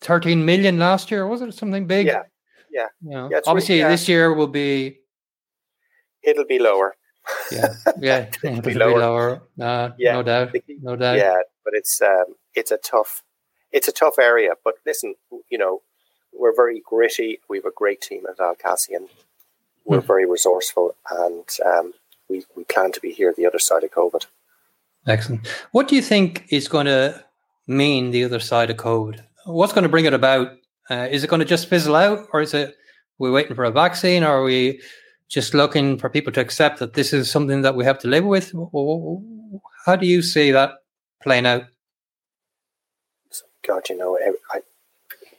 [0.00, 1.26] thirteen million last year.
[1.26, 2.06] Was it something big?
[2.06, 2.22] Yeah,
[2.70, 2.86] yeah.
[3.02, 3.88] Know, yeah obviously, really, yeah.
[3.88, 4.98] this year will be.
[6.22, 6.96] It'll be lower
[7.50, 8.98] yeah, yeah, be lower.
[8.98, 9.42] lower.
[9.60, 11.18] Uh, yeah, no doubt, no doubt.
[11.18, 13.22] Yeah, but it's um, it's a tough,
[13.72, 14.52] it's a tough area.
[14.64, 15.14] But listen,
[15.50, 15.82] you know,
[16.32, 17.40] we're very gritty.
[17.48, 19.08] We have a great team at Dalcassian.
[19.84, 20.06] We're mm.
[20.06, 21.94] very resourceful, and um,
[22.28, 24.26] we we plan to be here the other side of COVID.
[25.06, 25.46] Excellent.
[25.72, 27.24] What do you think is going to
[27.66, 29.22] mean the other side of COVID?
[29.46, 30.52] What's going to bring it about?
[30.90, 32.76] Uh, is it going to just fizzle out, or is it
[33.18, 34.80] we're waiting for a vaccine, or are we
[35.30, 38.24] just looking for people to accept that this is something that we have to live
[38.24, 38.52] with?
[39.86, 40.72] How do you see that
[41.22, 41.64] playing out?
[43.66, 44.60] God, you know, every, I,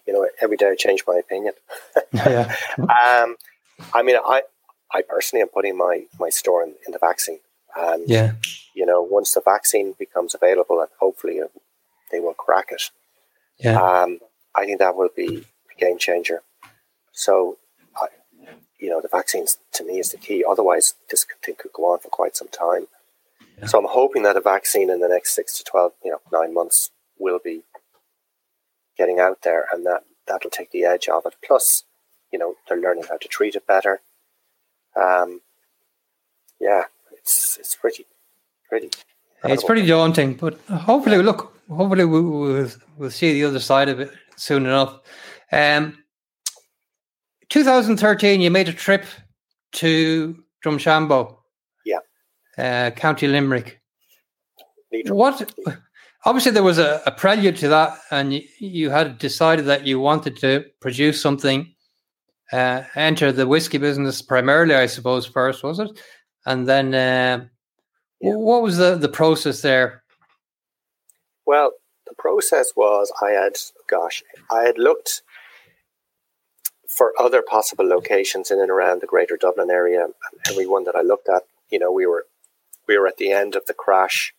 [0.08, 1.54] you know, every day I change my opinion.
[2.13, 2.56] yeah.
[2.80, 3.36] um,
[3.93, 4.43] I mean, I,
[4.93, 7.39] I personally am putting my my store in, in the vaccine.
[7.75, 8.34] And, yeah.
[8.73, 11.39] You know, once the vaccine becomes available, and hopefully
[12.12, 12.84] they will crack it.
[13.58, 13.82] Yeah.
[13.82, 14.19] Um,
[14.56, 16.41] I think that will be a game changer.
[17.12, 17.58] So
[18.81, 20.43] you know, the vaccines to me is the key.
[20.47, 22.87] Otherwise, this thing could go on for quite some time.
[23.57, 23.67] Yeah.
[23.67, 26.53] So I'm hoping that a vaccine in the next six to twelve, you know, nine
[26.53, 27.61] months will be
[28.97, 31.35] getting out there, and that that'll take the edge off it.
[31.45, 31.83] Plus,
[32.31, 34.01] you know, they're learning how to treat it better.
[34.95, 35.41] Um,
[36.59, 38.05] yeah, it's it's pretty
[38.67, 38.89] pretty.
[39.43, 43.99] It's pretty daunting, but hopefully, look, hopefully we'll, we'll, we'll see the other side of
[43.99, 44.99] it soon enough.
[45.51, 46.00] Um,
[47.51, 49.05] 2013, you made a trip
[49.73, 51.35] to Drumshanbo.
[51.85, 51.97] Yeah.
[52.57, 53.81] Uh, County Limerick.
[55.07, 55.53] What?
[56.25, 59.99] Obviously, there was a, a prelude to that, and you, you, had decided that you
[59.99, 61.73] wanted to produce something,
[62.53, 65.89] uh, enter the whiskey business primarily, I suppose, first, was it?
[66.45, 67.45] And then, uh,
[68.21, 68.33] yeah.
[68.33, 70.03] what was the, the process there?
[71.45, 71.71] Well,
[72.07, 73.57] the process was I had,
[73.89, 75.23] gosh, I had looked
[76.91, 80.08] for other possible locations in and around the Greater Dublin area,
[80.49, 82.25] every one that I looked at, you know, we were
[82.86, 84.34] we were at the end of the crash,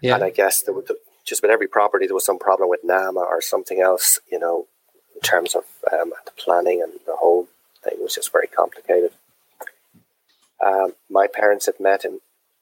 [0.00, 0.14] yeah.
[0.14, 0.90] and I guess there was
[1.24, 4.68] just with every property there was some problem with NAMA or something else, you know,
[5.16, 7.48] in terms of um, the planning and the whole
[7.82, 9.10] thing was just very complicated.
[10.64, 12.20] Um, my parents had met in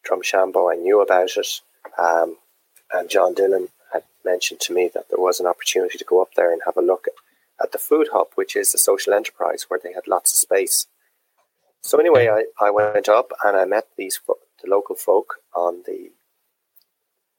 [0.08, 0.72] Drumshanbo.
[0.72, 1.60] I knew about it,
[1.98, 2.36] um,
[2.92, 6.32] and John Dillon had mentioned to me that there was an opportunity to go up
[6.34, 7.08] there and have a look
[7.62, 10.86] at the Food Hub, which is a social enterprise where they had lots of space.
[11.82, 16.10] So anyway, I, I went up and I met these the local folk on the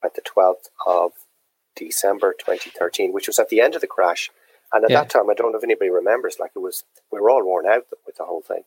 [0.03, 1.12] at the twelfth of
[1.75, 4.29] December 2013, which was at the end of the crash.
[4.71, 5.01] And at yeah.
[5.01, 7.65] that time, I don't know if anybody remembers, like it was, we were all worn
[7.65, 8.63] out with the whole thing.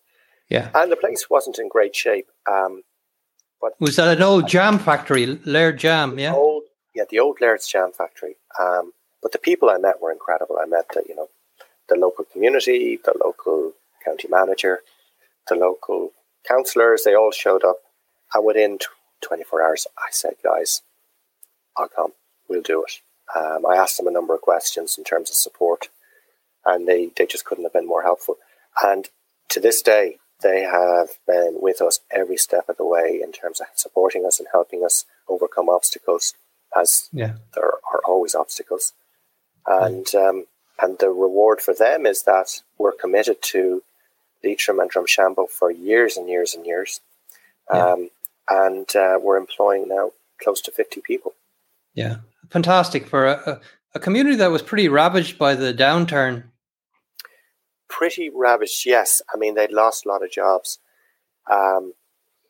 [0.49, 0.71] Yeah.
[0.75, 2.29] And the place wasn't in great shape.
[2.51, 2.83] Um,
[3.61, 6.19] but was that an old jam factory, Laird Jam?
[6.19, 6.35] Yeah.
[6.35, 8.37] Old, yeah, the old Laird's Jam Factory.
[8.61, 10.59] Um, but the people I met were incredible.
[10.61, 11.29] I met, the, you know,
[11.89, 13.73] the local community, the local
[14.05, 14.81] county manager,
[15.49, 16.13] the local
[16.47, 17.79] councillors, they all showed up.
[18.35, 18.79] And within
[19.23, 20.83] 24 hours, I said, guys,
[21.77, 22.13] I'll come.
[22.49, 23.01] We'll do it.
[23.37, 25.89] Um, I asked them a number of questions in terms of support.
[26.65, 28.37] and they, they just couldn't have been more helpful.
[28.83, 29.09] And
[29.51, 33.61] to this day, they have been with us every step of the way in terms
[33.61, 36.35] of supporting us and helping us overcome obstacles,
[36.77, 37.35] as yeah.
[37.55, 38.93] there are always obstacles.
[39.67, 40.47] And um,
[40.83, 43.83] and the reward for them is that we're committed to
[44.43, 47.01] Leitrim and Drumshanbo for years and years and years.
[47.73, 47.93] Yeah.
[47.93, 48.11] Um,
[48.51, 50.11] and uh, we're employing now
[50.43, 51.35] close to 50 people.
[51.95, 52.17] Yeah,
[52.51, 53.61] fantastic for a,
[53.95, 56.45] a community that was pretty ravaged by the downturn.
[57.89, 59.23] Pretty ravaged, yes.
[59.33, 60.79] I mean, they'd lost a lot of jobs.
[61.51, 61.93] Um,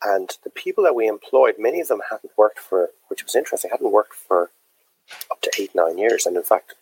[0.02, 3.70] and the people that we employed, many of them hadn't worked for, which was interesting,
[3.70, 4.50] hadn't worked for
[5.30, 6.24] up to eight, nine years.
[6.24, 6.74] And in fact,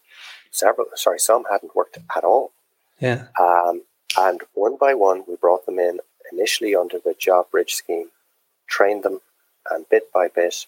[0.51, 2.53] several, sorry, some hadn't worked at all.
[2.99, 3.27] Yeah.
[3.39, 3.83] Um,
[4.19, 6.01] and one by one, we brought them in
[6.33, 8.09] initially under the job bridge scheme,
[8.69, 9.21] trained them,
[9.71, 10.67] and bit by bit,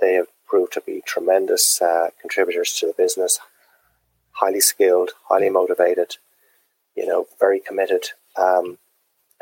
[0.00, 3.38] they have proved to be tremendous uh, contributors to the business,
[4.32, 6.16] highly skilled, highly motivated,
[6.94, 8.04] you know, very committed.
[8.36, 8.78] Um,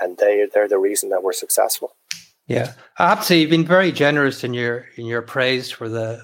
[0.00, 1.94] and they, they're the reason that we're successful.
[2.46, 5.88] Yeah, I have to say you've been very generous in your in your praise for
[5.88, 6.22] the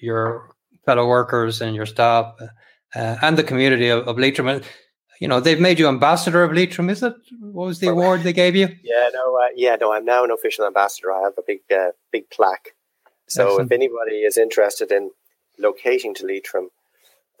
[0.00, 0.50] your
[0.84, 2.34] fellow workers and your staff
[2.94, 4.62] uh, and the community of, of Leitrim.
[5.20, 6.90] You know, they've made you ambassador of Leitrim.
[6.90, 7.14] Is it?
[7.40, 8.68] What was the award they gave you?
[8.82, 9.92] Yeah, no, uh, yeah, no.
[9.92, 11.12] I'm now an official ambassador.
[11.12, 12.74] I have a big, uh, big plaque.
[13.28, 13.72] So Excellent.
[13.72, 15.10] if anybody is interested in
[15.58, 16.70] locating to Leitrim,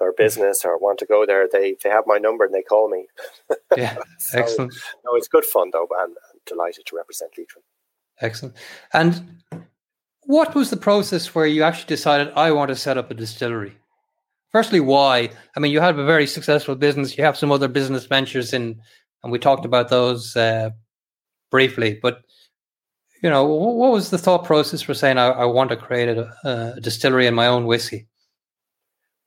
[0.00, 2.88] or business or want to go there, they they have my number and they call
[2.88, 3.06] me.
[3.76, 4.74] yeah, so, excellent.
[5.04, 7.62] No, it's good fun though, and I'm delighted to represent Leitrim.
[8.20, 8.56] Excellent.
[8.92, 9.42] And
[10.24, 13.76] what was the process where you actually decided I want to set up a distillery?
[14.54, 15.30] Firstly, why?
[15.56, 17.18] I mean, you have a very successful business.
[17.18, 18.80] You have some other business ventures in,
[19.24, 20.70] and we talked about those uh,
[21.50, 21.98] briefly.
[22.00, 22.22] But
[23.20, 26.32] you know, what was the thought process for saying I, I want to create a,
[26.44, 28.06] a, distillery in my own whiskey?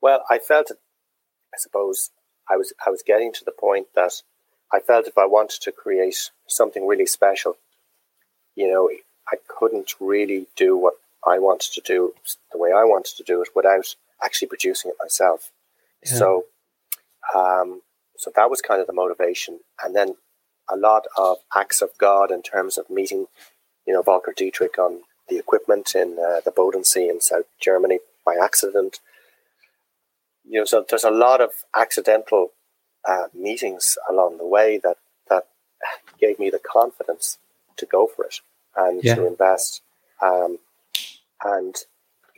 [0.00, 2.08] Well, I felt, I suppose,
[2.48, 4.22] I was I was getting to the point that
[4.72, 7.58] I felt if I wanted to create something really special,
[8.56, 8.88] you know,
[9.30, 10.94] I couldn't really do what
[11.26, 12.14] I wanted to do
[12.50, 15.50] the way I wanted to do it without actually producing it myself.
[16.04, 16.18] Yeah.
[16.18, 16.44] So,
[17.34, 17.82] um,
[18.16, 20.16] so that was kind of the motivation, and then
[20.70, 23.26] a lot of acts of God in terms of meeting,
[23.86, 28.36] you know, Volker Dietrich on the equipment in uh, the Bodensee in South Germany by
[28.42, 29.00] accident.
[30.44, 32.52] You know, so there's a lot of accidental
[33.08, 34.96] uh, meetings along the way that
[35.28, 35.46] that
[36.20, 37.38] gave me the confidence
[37.76, 38.40] to go for it
[38.76, 39.14] and yeah.
[39.14, 39.82] to invest.
[40.22, 40.58] Um,
[41.44, 41.76] and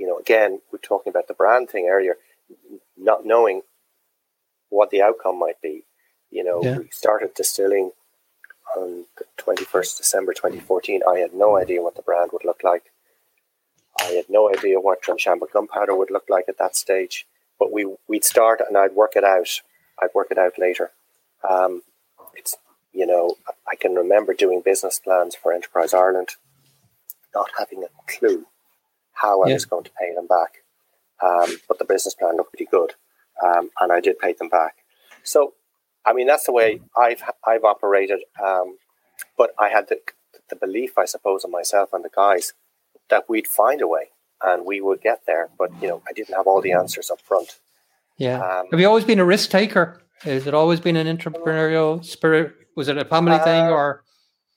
[0.00, 2.16] you know, again, we're talking about the brand thing earlier,
[2.96, 3.60] not knowing
[4.70, 5.84] what the outcome might be.
[6.30, 6.78] You know, yeah.
[6.78, 7.90] we started distilling
[8.78, 11.02] on the 21st December 2014.
[11.06, 12.84] I had no idea what the brand would look like.
[14.00, 17.26] I had no idea what Drumshanbo gunpowder would look like at that stage.
[17.58, 19.60] But we we'd start and I'd work it out.
[20.00, 20.92] I'd work it out later.
[21.46, 21.82] Um,
[22.34, 22.56] it's
[22.94, 23.36] you know
[23.70, 26.30] I can remember doing business plans for Enterprise Ireland,
[27.34, 28.46] not having a clue
[29.20, 29.54] how I yeah.
[29.54, 30.62] was going to pay them back.
[31.22, 32.94] Um, but the business plan looked pretty good,
[33.44, 34.76] um, and I did pay them back.
[35.22, 35.54] So,
[36.06, 38.20] I mean, that's the way I've I've operated.
[38.42, 38.78] Um,
[39.36, 39.98] but I had the
[40.48, 42.54] the belief, I suppose, in myself and the guys
[43.10, 44.10] that we'd find a way
[44.42, 45.50] and we would get there.
[45.58, 47.60] But you know, I didn't have all the answers up front.
[48.16, 48.40] Yeah.
[48.40, 50.00] Um, have you always been a risk taker?
[50.22, 52.54] Has it always been an entrepreneurial spirit?
[52.76, 54.04] Was it a family uh, thing or?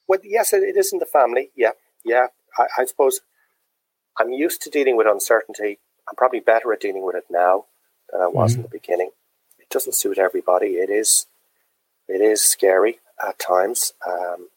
[0.08, 1.52] Well, yes, it, it is in the family.
[1.56, 1.72] Yeah,
[2.04, 2.28] yeah.
[2.58, 3.22] I, I suppose
[4.20, 5.80] I'm used to dealing with uncertainty.
[6.08, 7.66] I'm probably better at dealing with it now
[8.12, 8.60] than I was mm-hmm.
[8.60, 9.12] in the beginning.
[9.60, 10.76] It doesn't suit everybody.
[10.76, 11.28] It is,
[12.08, 14.50] it is scary at times, um,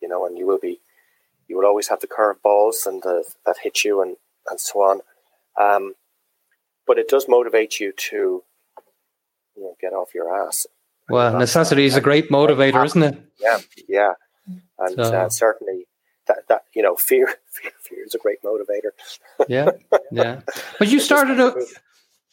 [0.00, 0.80] you know, and you will be,
[1.46, 4.16] you will always have the curveballs and the, that hit you and
[4.50, 5.00] and so on.
[5.60, 5.94] Um,
[6.86, 8.42] but it does motivate you to,
[9.56, 10.66] you know, get off your ass.
[11.08, 13.18] Well, necessity is a great motivator, isn't it?
[13.40, 14.12] Yeah, yeah,
[14.78, 15.02] and so.
[15.02, 15.86] uh, certainly
[16.28, 18.90] that that you know fear fear, fear is a great motivator.
[19.48, 19.70] yeah,
[20.12, 20.40] yeah.
[20.78, 21.54] But you started a,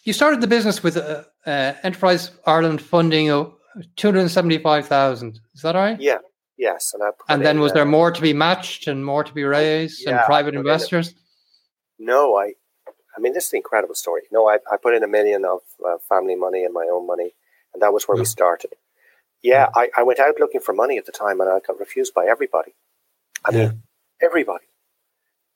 [0.03, 3.53] you started the business with uh, uh, Enterprise Ireland funding of
[3.95, 5.39] two hundred seventy five thousand.
[5.53, 5.99] Is that right?
[5.99, 6.19] Yeah.
[6.57, 9.43] Yes, and, and then in, was there more to be matched and more to be
[9.43, 11.13] raised yeah, and private investors?
[11.99, 12.53] no, I.
[13.17, 14.23] I mean, this is an incredible story.
[14.29, 17.33] No, I, I put in a million of uh, family money and my own money,
[17.73, 18.71] and that was where we started.
[19.41, 22.13] Yeah, I, I went out looking for money at the time, and I got refused
[22.13, 22.73] by everybody.
[23.45, 23.71] I yeah.
[24.21, 24.65] everybody.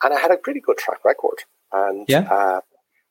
[0.03, 1.43] And I had a pretty good track record.
[1.71, 2.27] And yeah.
[2.31, 2.61] Uh,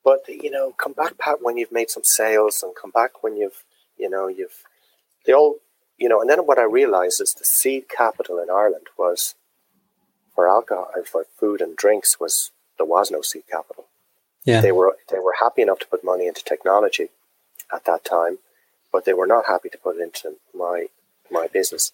[0.05, 3.37] but you know, come back, Pat, when you've made some sales, and come back when
[3.37, 3.65] you've,
[3.97, 4.65] you know, you've
[5.27, 5.57] they all,
[5.99, 6.21] you know.
[6.21, 9.35] And then what I realized is the seed capital in Ireland was
[10.35, 13.87] for alcohol, and for food and drinks was there was no seed capital.
[14.45, 14.61] Yeah.
[14.61, 17.09] They were they were happy enough to put money into technology
[17.73, 18.39] at that time,
[18.91, 20.87] but they were not happy to put it into my
[21.31, 21.93] my business.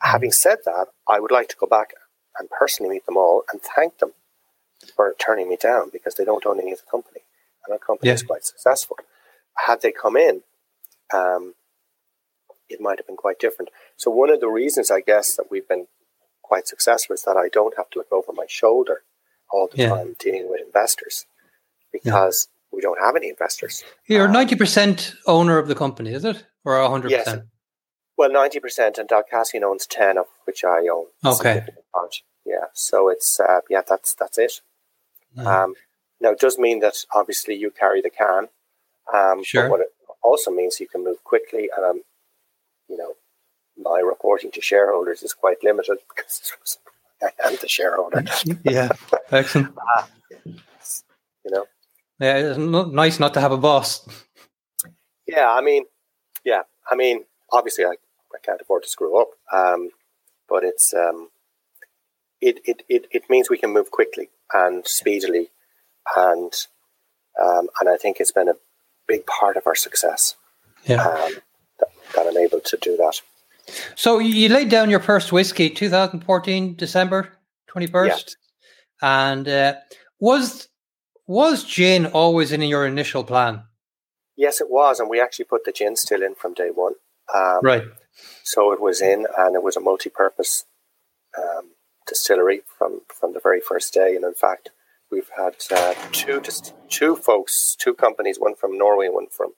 [0.00, 1.94] Having said that, I would like to go back
[2.38, 4.12] and personally meet them all and thank them
[4.94, 7.20] for turning me down because they don't own any of the company,
[7.64, 8.14] and our company yeah.
[8.14, 8.96] is quite successful.
[9.66, 10.42] Had they come in,
[11.14, 11.54] um,
[12.68, 13.70] it might have been quite different.
[13.96, 15.86] So one of the reasons, I guess, that we've been
[16.42, 19.02] quite successful is that I don't have to look over my shoulder
[19.50, 19.88] all the yeah.
[19.88, 21.26] time dealing with investors
[21.92, 22.76] because yeah.
[22.76, 23.84] we don't have any investors.
[24.06, 27.24] You're um, ninety percent owner of the company, is it, or hundred yes.
[27.24, 27.44] percent?
[28.18, 31.06] Well, ninety percent, and Dalcassian owns ten, of which I own.
[31.24, 31.66] Okay.
[32.44, 34.60] Yeah, so it's uh, yeah, that's that's it.
[35.38, 35.74] Um,
[36.20, 38.48] now it does mean that obviously you carry the can.
[39.12, 39.64] Um, sure.
[39.64, 39.88] But what it
[40.22, 42.02] also means you can move quickly, and um,
[42.88, 43.14] you know,
[43.76, 46.78] my reporting to shareholders is quite limited because
[47.22, 48.24] I am the shareholder.
[48.64, 48.88] yeah,
[49.30, 49.74] excellent.
[49.96, 50.04] uh,
[50.44, 51.66] you know,
[52.20, 54.06] yeah, it's not, nice not to have a boss.
[55.26, 55.84] Yeah, I mean,
[56.44, 57.90] yeah, I mean, obviously, I,
[58.34, 59.90] I can't afford to screw up, um,
[60.48, 61.28] but it's um,
[62.46, 65.50] it, it it it means we can move quickly and speedily,
[66.16, 66.52] and
[67.42, 68.56] um, and I think it's been a
[69.08, 70.36] big part of our success.
[70.84, 71.32] Yeah, um,
[71.80, 73.20] that, that I'm able to do that.
[73.96, 77.32] So you laid down your first whiskey, 2014 December
[77.68, 78.36] 21st,
[79.02, 79.30] yeah.
[79.30, 79.74] and uh,
[80.20, 80.68] was
[81.26, 83.64] was gin always in your initial plan?
[84.36, 86.92] Yes, it was, and we actually put the gin still in from day one.
[87.34, 87.82] Um, right.
[88.44, 90.64] So it was in, and it was a multi-purpose
[91.36, 91.70] um,
[92.06, 94.14] distillery from from the very first day.
[94.16, 94.70] And in fact,
[95.10, 99.52] we've had uh, two just two folks, two companies, one from Norway one from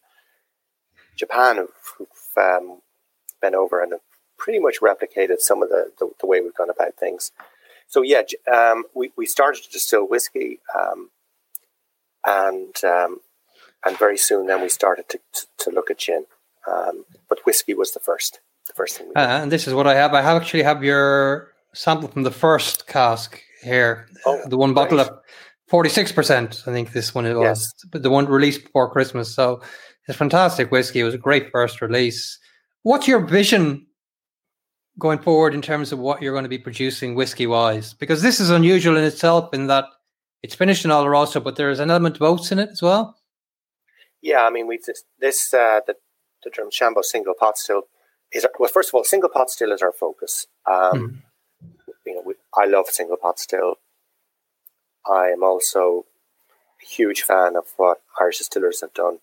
[1.16, 1.56] Japan,
[1.96, 2.80] who've, um,
[3.42, 4.00] been over and have
[4.36, 7.32] pretty much replicated some of the, the, the way we've gone about things.
[7.88, 8.22] So yeah,
[8.52, 11.10] um, we, we started to distill whiskey, um,
[12.24, 13.20] and um,
[13.84, 16.26] and very soon then we started to, to, to look at gin.
[16.70, 19.12] Um, but whiskey was the first, the first thing.
[19.16, 20.12] Uh, and this is what I have.
[20.12, 25.00] I have actually have your sample from the first cask here, oh, the one bottle
[25.00, 25.22] up
[25.68, 26.62] forty six percent.
[26.66, 27.90] I think this one it was, yes.
[27.90, 29.34] but the one released before Christmas.
[29.34, 29.60] So
[30.06, 31.00] it's fantastic whiskey.
[31.00, 32.38] It was a great first release.
[32.82, 33.86] What's your vision
[34.98, 37.94] going forward in terms of what you're going to be producing whiskey wise?
[37.94, 39.84] Because this is unusual in itself in that
[40.42, 43.16] it's finished in Oloroso, but there is an element of oats in it as well.
[44.22, 45.94] Yeah, I mean, we this, this uh, the
[46.44, 47.82] the Drumshanbo single pot still
[48.32, 48.70] is well.
[48.72, 50.46] First of all, single pot still is our focus.
[50.70, 51.18] Um, mm.
[52.56, 53.76] You know, we, I love single pot still.
[55.06, 56.04] I am also
[56.82, 59.18] a huge fan of what Irish distillers have done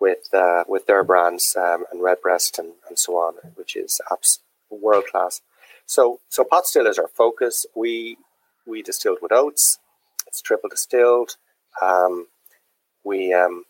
[0.00, 4.40] with uh, with their brands um, and Redbreast and, and so on, which is abs-
[4.70, 5.40] world class.
[5.86, 7.66] So so pot still is our focus.
[7.74, 8.16] We
[8.66, 9.78] we distilled with oats.
[10.26, 11.36] It's triple distilled.
[11.80, 12.26] Um,
[13.04, 13.64] we um,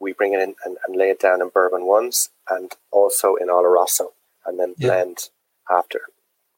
[0.00, 3.48] we bring it in and, and, lay it down in bourbon ones and also in
[3.48, 4.12] Oloroso
[4.46, 5.30] and then blend
[5.68, 5.78] yeah.
[5.78, 6.00] after.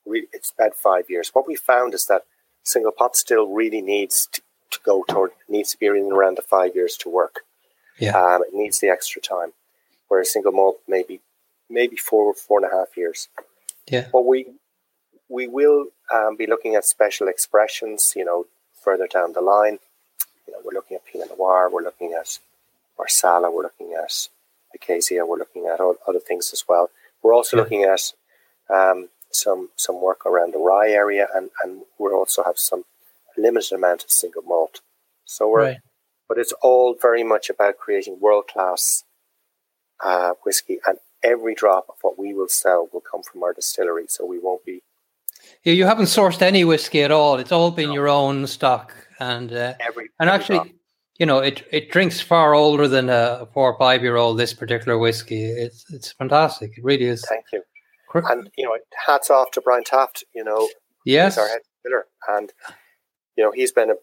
[0.04, 1.30] We, it's about five years.
[1.32, 2.24] What we found is that
[2.62, 4.40] single pot still really needs to,
[4.70, 7.40] to go toward needs to be in around the five years to work.
[7.98, 8.16] Yeah.
[8.16, 9.52] Um, it needs the extra time.
[10.08, 11.20] Whereas single malt maybe
[11.68, 13.28] maybe four four and a half years.
[13.88, 14.08] Yeah.
[14.12, 14.46] But we
[15.28, 18.46] we will um, be looking at special expressions, you know,
[18.82, 19.78] further down the line.
[20.46, 22.38] You know, we're looking at Pinot Noir, we're looking at
[22.98, 24.28] Marsala, we're looking at
[24.74, 26.90] Acacia, we're looking at other things as well.
[27.22, 27.62] We're also yeah.
[27.62, 28.12] looking at
[28.68, 32.84] um, some some work around the rye area, and and we also have some
[33.36, 34.80] limited amount of single malt.
[35.24, 35.78] So we're right
[36.30, 39.02] but it's all very much about creating world class
[40.02, 44.04] uh, whiskey, and every drop of what we will sell will come from our distillery.
[44.08, 44.80] So we won't be.
[45.64, 47.38] Yeah, you haven't sourced any whiskey at all.
[47.38, 47.94] It's all been no.
[47.94, 50.68] your own stock, and uh, every and actually, drop.
[51.18, 54.38] you know, it it drinks far older than a four or five year old.
[54.38, 56.78] This particular whiskey, it's it's fantastic.
[56.78, 57.24] It really is.
[57.28, 57.62] Thank you.
[58.30, 60.24] And you know, hats off to Brian Taft.
[60.34, 60.68] You know,
[61.04, 62.52] yes, our head distiller, and
[63.36, 63.94] you know, he's been a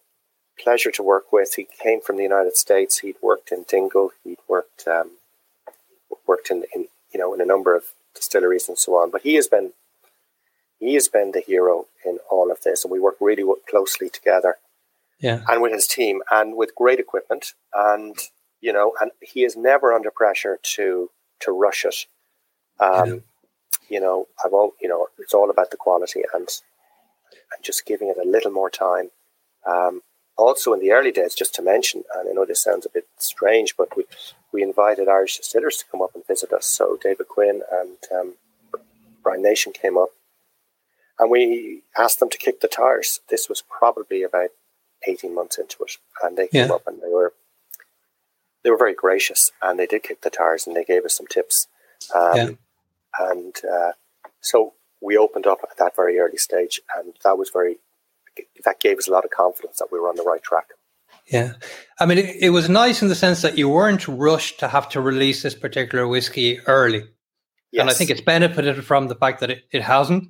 [0.61, 1.55] pleasure to work with.
[1.55, 2.99] He came from the United States.
[2.99, 4.11] He'd worked in Dingle.
[4.23, 5.11] He'd worked um,
[6.25, 7.83] worked in, in you know in a number of
[8.15, 9.11] distilleries and so on.
[9.11, 9.73] But he has been
[10.79, 14.57] he has been the hero in all of this, and we work really closely together.
[15.19, 18.15] Yeah, and with his team, and with great equipment, and
[18.61, 22.05] you know, and he is never under pressure to to rush it.
[22.79, 23.15] Um, yeah.
[23.89, 26.47] You know, I've all you know, it's all about the quality and
[27.53, 29.11] and just giving it a little more time.
[29.65, 30.01] Um,
[30.37, 33.07] also in the early days, just to mention, and I know this sounds a bit
[33.17, 34.03] strange, but we,
[34.53, 36.67] we invited Irish distillers to come up and visit us.
[36.67, 38.33] So David Quinn and um,
[39.23, 40.09] Brian Nation came up,
[41.19, 43.19] and we asked them to kick the tires.
[43.29, 44.51] This was probably about
[45.07, 46.75] 18 months into it, and they came yeah.
[46.75, 47.33] up and they were
[48.63, 51.27] they were very gracious and they did kick the tires and they gave us some
[51.27, 51.67] tips.
[52.13, 52.49] Um, yeah.
[53.19, 53.91] And uh,
[54.41, 57.77] so we opened up at that very early stage, and that was very
[58.63, 60.67] that gave us a lot of confidence that we were on the right track.
[61.31, 61.53] Yeah.
[61.99, 64.87] I mean, it, it, was nice in the sense that you weren't rushed to have
[64.89, 67.03] to release this particular whiskey early.
[67.71, 67.81] Yes.
[67.81, 70.29] And I think it's benefited from the fact that it, it hasn't.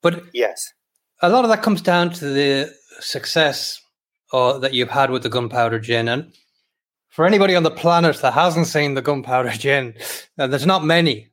[0.00, 0.72] But yes,
[1.20, 3.80] a lot of that comes down to the success
[4.32, 6.08] uh, that you've had with the gunpowder gin.
[6.08, 6.32] And
[7.08, 9.94] for anybody on the planet that hasn't seen the gunpowder gin,
[10.38, 11.27] uh, there's not many,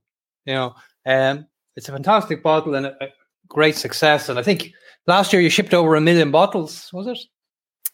[0.46, 0.76] you know.
[1.06, 3.08] Um, it's a fantastic bottle and a, a
[3.48, 4.30] great success.
[4.30, 4.72] And I think
[5.08, 7.20] last year you shipped over a million bottles, was it?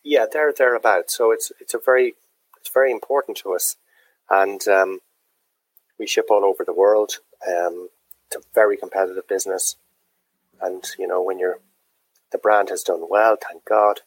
[0.04, 1.16] Yeah, there thereabouts.
[1.16, 2.16] So it's it's a very
[2.58, 3.76] it's very important to us,
[4.30, 5.00] and um,
[6.00, 7.14] we ship all over the world.
[7.48, 7.90] Um,
[8.28, 9.76] it's a very competitive business,
[10.62, 11.60] and you know when you're
[12.32, 14.02] the brand has done well, thank God.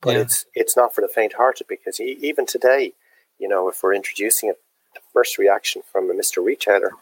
[0.00, 0.22] But yeah.
[0.22, 2.94] it's it's not for the faint-hearted because even today,
[3.38, 4.60] you know, if we're introducing it,
[4.94, 6.92] the first reaction from a Mister Retailer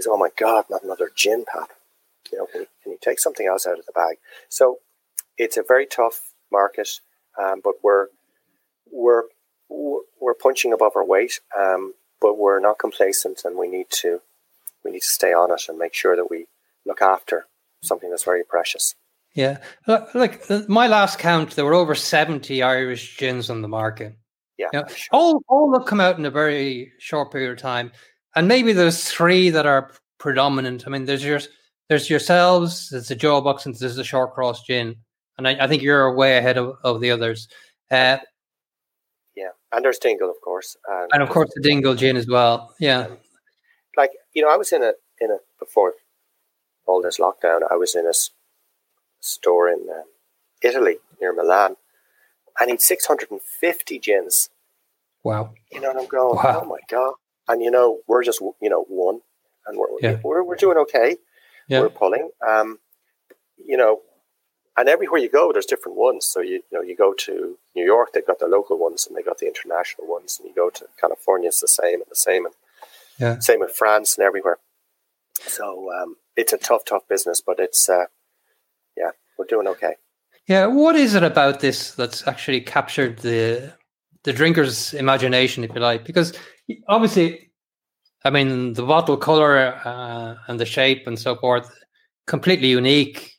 [0.00, 1.70] is, "Oh my God, not another gin pap."
[2.32, 4.16] You know, can you, can you take something else out of the bag?
[4.48, 4.78] So
[5.38, 6.20] it's a very tough
[6.52, 6.88] market,
[7.40, 8.08] um, but we're
[8.90, 9.22] we're
[9.68, 14.20] we're punching above our weight, um, but we're not complacent, and we need to
[14.84, 16.46] we need to stay on it and make sure that we
[16.86, 17.46] look after
[17.82, 18.94] something that's very precious.
[19.34, 19.58] Yeah,
[20.14, 24.16] like uh, my last count, there were over seventy Irish gins on the market.
[24.58, 25.08] Yeah, you know, sure.
[25.12, 27.92] all all have come out in a very short period of time,
[28.34, 30.84] and maybe there's three that are predominant.
[30.86, 31.40] I mean, there's your
[31.88, 34.96] there's yourselves, there's the Jawbox, and there's the Shortcross Gin
[35.40, 37.48] and I, I think you're way ahead of, of the others.
[37.90, 38.18] Uh,
[39.34, 42.74] yeah, and there's Dingle, of course, and, and of course the Dingle gin as well.
[42.78, 43.08] Yeah,
[43.96, 45.94] like you know, I was in a in a before
[46.86, 47.60] all this lockdown.
[47.70, 48.12] I was in a
[49.20, 50.04] store in um,
[50.62, 51.76] Italy near Milan,
[52.58, 54.50] I he'd 650 gins.
[55.22, 55.54] Wow.
[55.72, 56.62] You know, and I'm going, wow.
[56.62, 57.14] oh my god!
[57.50, 59.20] And you know, we're just you know one,
[59.66, 60.20] and we're yeah.
[60.22, 61.16] we're, we're doing okay.
[61.68, 61.80] Yeah.
[61.80, 62.30] We're pulling.
[62.46, 62.78] Um,
[63.64, 64.00] you know,
[64.76, 66.26] and everywhere you go, there's different ones.
[66.28, 69.16] So you, you know, you go to New York, they've got the local ones, and
[69.16, 70.38] they got the international ones.
[70.38, 72.54] And you go to California, it's the same, and the same, and
[73.18, 73.38] yeah.
[73.40, 74.58] same in France and everywhere.
[75.40, 78.06] So um, it's a tough, tough business, but it's uh,
[78.96, 79.94] yeah, we're doing okay.
[80.46, 83.74] Yeah, what is it about this that's actually captured the
[84.24, 86.04] the drinker's imagination, if you like?
[86.04, 86.32] Because
[86.88, 87.50] obviously,
[88.24, 91.70] I mean, the bottle color uh, and the shape and so forth,
[92.26, 93.34] completely unique.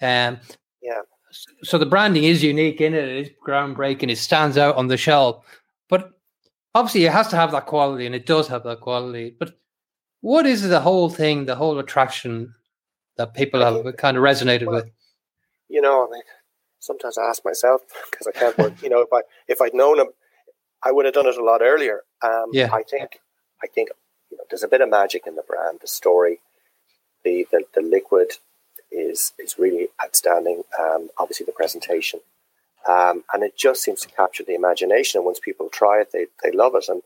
[0.00, 0.38] Um,
[0.82, 1.00] yeah.
[1.62, 3.08] So the branding is unique in it.
[3.08, 4.10] It is groundbreaking.
[4.10, 5.44] It stands out on the shelf.
[5.88, 6.12] But
[6.74, 9.34] obviously, it has to have that quality, and it does have that quality.
[9.38, 9.54] But
[10.20, 12.54] what is the whole thing, the whole attraction
[13.16, 14.90] that people have kind of resonated well, with?
[15.68, 16.22] You know, I mean,
[16.78, 18.82] sometimes I ask myself because I can't work.
[18.82, 20.08] you know, if I if I'd known him,
[20.84, 22.02] I would have done it a lot earlier.
[22.22, 22.72] Um, yeah.
[22.72, 23.20] I think
[23.62, 23.90] I think
[24.30, 26.40] you know, there's a bit of magic in the brand, the story,
[27.24, 28.32] the the, the liquid
[28.92, 30.62] is is really outstanding.
[30.78, 32.20] Um, obviously, the presentation,
[32.88, 35.18] um, and it just seems to capture the imagination.
[35.18, 37.02] And once people try it, they they love it, and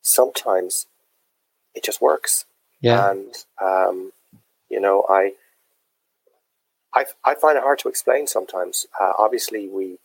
[0.00, 0.86] sometimes
[1.74, 2.46] it just works.
[2.80, 4.12] Yeah, and um,
[4.70, 5.32] you know, I,
[6.94, 8.86] I I find it hard to explain sometimes.
[9.00, 9.98] Uh, obviously, we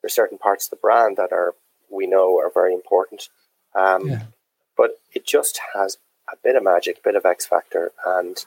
[0.00, 1.54] there's certain parts of the brand that are
[1.94, 3.28] we know are very important,
[3.74, 4.22] um, yeah.
[4.76, 5.98] but it just has
[6.32, 8.44] a bit of magic, a bit of X factor, and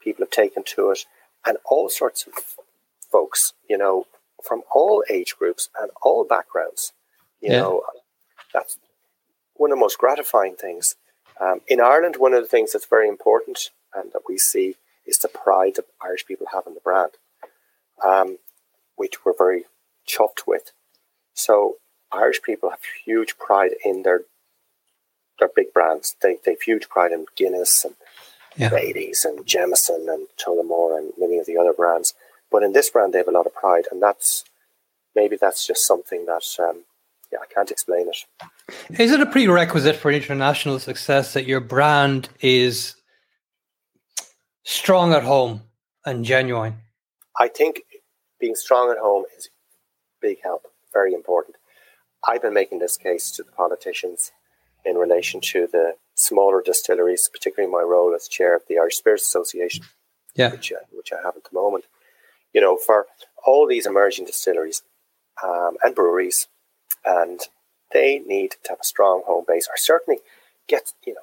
[0.00, 1.06] people have taken to it
[1.46, 2.32] and all sorts of
[3.10, 4.06] folks, you know,
[4.42, 6.92] from all age groups and all backgrounds.
[7.40, 7.60] You yeah.
[7.60, 7.82] know,
[8.52, 8.78] that's
[9.54, 10.96] one of the most gratifying things.
[11.40, 14.76] Um, in Ireland, one of the things that's very important and that we see
[15.06, 17.12] is the pride that Irish people have in the brand,
[18.04, 18.38] um,
[18.96, 19.64] which we're very
[20.08, 20.72] chuffed with.
[21.34, 21.76] So
[22.14, 24.22] Irish people have huge pride in their
[25.38, 26.16] their big brands.
[26.22, 27.94] They they've huge pride in Guinness and
[28.56, 28.70] yeah.
[28.70, 32.14] Bailey's and Jameson and Tullamore and many of the other brands.
[32.50, 34.44] But in this brand, they have a lot of pride, and that's
[35.16, 36.84] maybe that's just something that um,
[37.32, 39.00] yeah, I can't explain it.
[39.00, 42.94] Is it a prerequisite for international success that your brand is
[44.62, 45.62] strong at home
[46.06, 46.74] and genuine?
[47.38, 47.82] I think
[48.38, 49.50] being strong at home is
[50.20, 51.56] big help, very important.
[52.26, 54.32] I've been making this case to the politicians
[54.84, 59.24] in relation to the smaller distilleries, particularly my role as chair of the Irish Spirits
[59.24, 59.84] Association,
[60.34, 60.50] yeah.
[60.50, 61.84] which, uh, which I have at the moment.
[62.52, 63.06] You know, for
[63.44, 64.82] all these emerging distilleries
[65.42, 66.48] um, and breweries,
[67.04, 67.40] and
[67.92, 70.20] they need to have a strong home base, or certainly
[70.68, 71.20] get you know,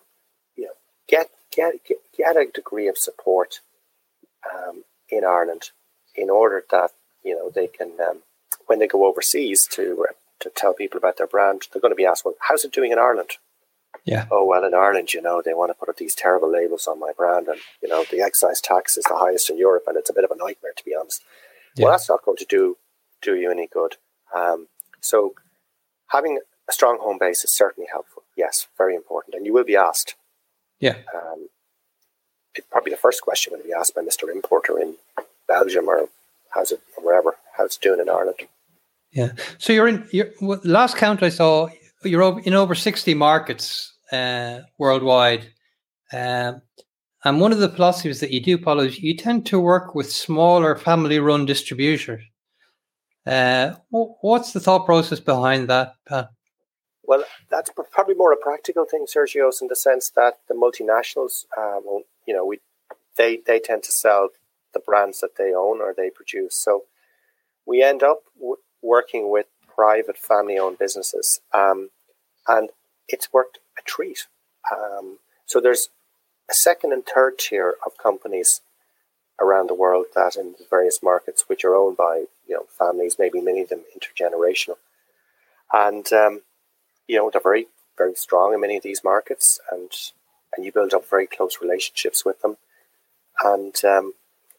[0.55, 0.73] you know,
[1.07, 3.61] get get get, get a degree of support
[4.53, 5.71] um, in Ireland
[6.15, 6.91] in order that
[7.23, 8.23] you know they can um,
[8.67, 10.05] when they go overseas to
[10.41, 12.91] to tell people about their brand, they're going to be asked, well, how's it doing
[12.91, 13.31] in Ireland?
[14.05, 14.25] Yeah.
[14.31, 16.99] Oh, well, in Ireland, you know, they want to put up these terrible labels on
[16.99, 17.47] my brand.
[17.47, 20.23] And, you know, the excise tax is the highest in Europe and it's a bit
[20.23, 21.23] of a nightmare, to be honest.
[21.75, 21.85] Yeah.
[21.85, 22.77] Well, that's not going to do,
[23.21, 23.97] do you any good.
[24.35, 24.67] Um,
[25.01, 25.35] so
[26.07, 26.39] having
[26.69, 28.23] a strong home base is certainly helpful.
[28.35, 29.35] Yes, very important.
[29.35, 30.15] And you will be asked.
[30.79, 30.97] Yeah.
[31.13, 31.49] Um,
[32.55, 34.31] it, probably the first question will be asked by Mr.
[34.31, 34.95] Importer in
[35.47, 36.09] Belgium or
[36.49, 38.39] how's it, or wherever, how's it doing in Ireland.
[39.11, 39.31] Yeah.
[39.57, 41.69] So you're in, your last count I saw,
[42.03, 45.47] you're in over 60 markets uh, worldwide.
[46.13, 46.61] Um,
[47.23, 50.11] and one of the philosophies that you do follow is you tend to work with
[50.11, 52.23] smaller family run distributors.
[53.25, 56.29] Uh, what's the thought process behind that, Pat?
[57.03, 61.79] Well, that's probably more a practical thing, Sergio, in the sense that the multinationals, uh,
[61.83, 62.59] will, you know, we
[63.17, 64.29] they they tend to sell
[64.73, 66.55] the brands that they own or they produce.
[66.55, 66.85] So
[67.65, 71.89] we end up w- working with private family-owned businesses, um,
[72.47, 72.69] and
[73.07, 74.27] it's worked a treat.
[74.71, 75.89] Um, so there's
[76.49, 78.61] a second and third tier of companies
[79.39, 83.41] around the world that in various markets which are owned by you know families, maybe
[83.41, 84.77] many of them intergenerational,
[85.73, 86.41] and um,
[87.07, 87.67] you know they're very
[87.97, 89.91] very strong in many of these markets, and
[90.55, 92.57] and you build up very close relationships with them,
[93.43, 94.13] and um,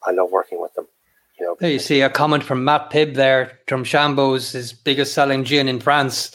[0.05, 0.89] I love working with them.
[1.43, 3.59] Know, there you see a comment from Matt Pibb there.
[3.66, 6.30] Drumshanbo is his biggest selling gin in France.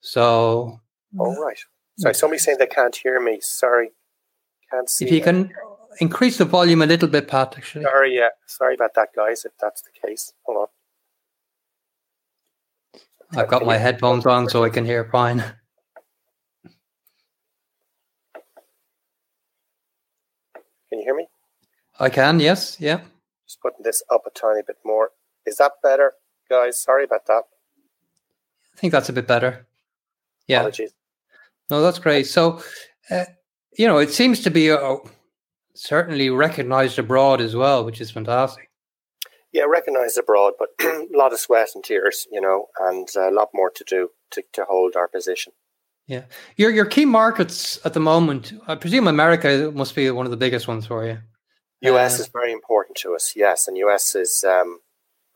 [0.00, 0.80] So,
[1.18, 1.58] all right.
[1.98, 3.40] Sorry, somebody's saying they can't hear me.
[3.40, 3.90] Sorry,
[4.70, 5.06] can't see.
[5.06, 5.52] If you can
[6.00, 7.54] increase the volume a little bit, Pat.
[7.56, 9.44] Actually, sorry, yeah, sorry about that, guys.
[9.44, 10.68] If that's the case, hold
[13.34, 13.40] on.
[13.40, 15.38] I've got my headphones on so I can hear fine.
[20.88, 21.26] Can you hear me?
[21.98, 23.00] I can, yes, yeah.
[23.48, 25.12] Just putting this up a tiny bit more.
[25.46, 26.12] Is that better,
[26.50, 26.80] guys?
[26.80, 27.44] Sorry about that.
[28.74, 29.66] I think that's a bit better.
[30.46, 30.58] Yeah.
[30.58, 30.92] Apologies.
[31.70, 32.26] No, that's great.
[32.26, 32.62] So,
[33.10, 33.24] uh,
[33.76, 34.96] you know, it seems to be uh,
[35.74, 38.70] certainly recognized abroad as well, which is fantastic.
[39.52, 43.48] Yeah, recognized abroad, but a lot of sweat and tears, you know, and a lot
[43.54, 45.54] more to do to, to hold our position.
[46.06, 46.24] Yeah.
[46.56, 50.36] Your your key markets at the moment, I presume America must be one of the
[50.36, 51.18] biggest ones for you.
[51.82, 53.68] US uh, is very important to us, yes.
[53.68, 54.80] And US is um,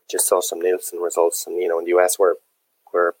[0.09, 2.35] just saw some Nielsen results and you know in the US we're
[2.93, 3.13] we're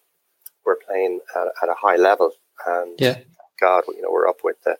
[0.65, 2.31] we're playing at, at a high level
[2.65, 3.19] and yeah.
[3.59, 4.77] God, you know, we're up with the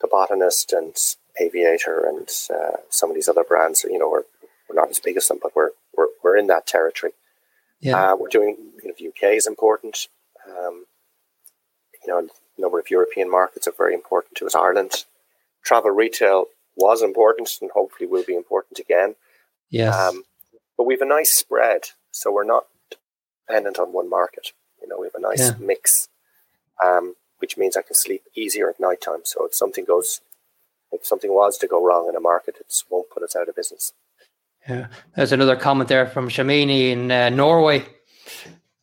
[0.00, 0.94] the botanist and
[1.40, 3.84] aviator and uh, some of these other brands.
[3.88, 4.24] You know, we're
[4.68, 7.12] we're not as big as them, but we're we're we're in that territory.
[7.80, 8.56] Yeah, uh, we're doing.
[8.82, 10.08] You know, the UK is important.
[10.46, 10.84] Um,
[12.04, 14.54] you know, a number of European markets are very important to us.
[14.54, 15.04] Ireland,
[15.64, 16.46] travel retail
[16.76, 19.14] was important, and hopefully will be important again.
[19.70, 20.22] Yes, um,
[20.76, 22.66] but we have a nice spread, so we're not
[23.46, 24.52] dependent on one market.
[24.80, 25.54] You know, we have a nice yeah.
[25.58, 26.08] mix,
[26.84, 29.20] um, which means I can sleep easier at night time.
[29.24, 30.20] So if something goes,
[30.92, 33.56] if something was to go wrong in a market, it won't put us out of
[33.56, 33.92] business.
[34.68, 37.86] Yeah, there's another comment there from Shamini in uh, Norway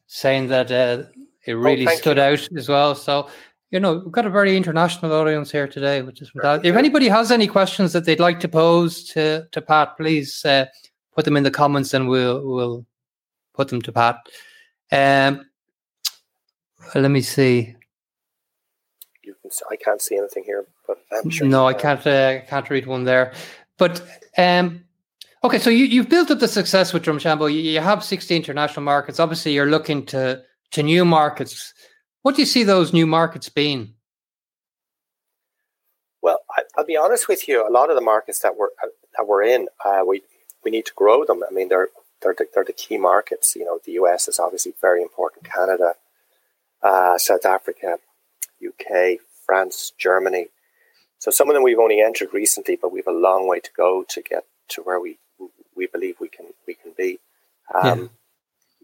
[0.07, 1.03] saying that uh,
[1.45, 2.23] it oh, really oh, stood you.
[2.23, 2.95] out as well.
[2.95, 3.29] So,
[3.73, 6.69] you know, we've got a very international audience here today, which is fantastic.
[6.69, 10.67] If anybody has any questions that they'd like to pose to, to Pat, please uh,
[11.15, 12.85] put them in the comments and we'll we'll
[13.55, 14.17] put them to Pat.
[14.91, 15.49] Um,
[16.93, 17.75] let me see.
[19.23, 19.49] You can.
[19.71, 21.47] I can't see anything here, but I'm sure.
[21.47, 22.05] No, I can't.
[22.05, 23.33] Uh, can't read one there.
[23.79, 24.03] But
[24.37, 24.83] um,
[25.43, 27.51] Okay, so you, you've built up the success with Drumshanbo.
[27.51, 29.19] You, you have 60 international markets.
[29.19, 31.73] Obviously, you're looking to, to new markets.
[32.23, 33.93] What do you see those new markets being?
[36.21, 37.67] Well, I, will be honest with you.
[37.67, 38.69] A lot of the markets that we're
[39.17, 40.23] that we're in, uh, we
[40.63, 41.43] we need to grow them.
[41.47, 41.89] I mean, they're
[42.21, 43.55] they're the, they're the key markets.
[43.57, 45.43] You know, the US is obviously very important.
[45.43, 45.95] Canada,
[46.81, 47.97] uh, South Africa,
[48.65, 50.47] UK, France, Germany.
[51.19, 53.69] So some of them we've only entered recently, but we have a long way to
[53.75, 55.19] go to get to where we
[55.75, 57.19] we believe we can we can be.
[57.75, 58.07] Um, yeah.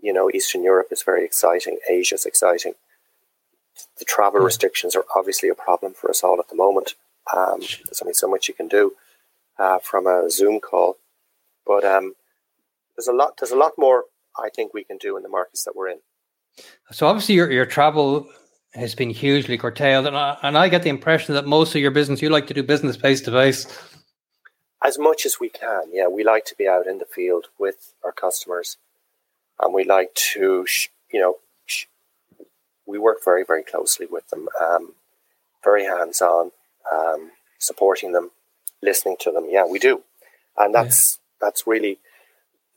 [0.01, 1.79] You know, Eastern Europe is very exciting.
[1.89, 2.73] Asia is exciting.
[3.97, 6.95] The travel restrictions are obviously a problem for us all at the moment.
[7.35, 8.93] Um, there's only so much you can do
[9.57, 10.97] uh, from a Zoom call,
[11.65, 12.15] but um,
[12.95, 13.37] there's a lot.
[13.37, 14.05] There's a lot more
[14.37, 15.99] I think we can do in the markets that we're in.
[16.91, 18.29] So obviously, your your travel
[18.73, 21.91] has been hugely curtailed, and I, and I get the impression that most of your
[21.91, 23.65] business you like to do business face to face
[24.83, 25.83] as much as we can.
[25.91, 28.77] Yeah, we like to be out in the field with our customers,
[29.59, 30.65] and we like to,
[31.11, 31.35] you know,
[32.89, 34.93] we work very very closely with them, um,
[35.63, 36.51] very hands on,
[36.91, 38.31] um, supporting them,
[38.81, 39.47] listening to them.
[39.49, 40.03] Yeah, we do,
[40.57, 41.47] and that's yeah.
[41.47, 41.99] that's really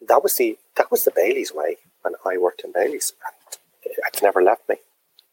[0.08, 3.12] that was the that was the Bailey's way when I worked in Bailey's.
[3.84, 4.76] And it's never left me.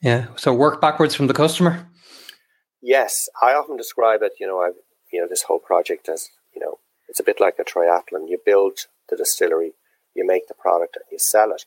[0.02, 0.28] Yeah.
[0.36, 1.88] So work backwards from the customer.
[2.82, 4.34] Yes, I often describe it.
[4.40, 4.72] You know, I
[5.12, 8.30] you know this whole project as you know it's a bit like a triathlon.
[8.30, 9.74] You build the distillery,
[10.16, 11.66] you make the product, and you sell it.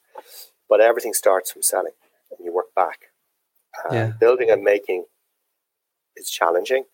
[0.68, 1.92] But everything starts from selling,
[2.36, 2.98] and you work back.
[3.84, 4.12] Uh, yeah.
[4.20, 5.04] Building and making
[6.16, 6.84] is challenging,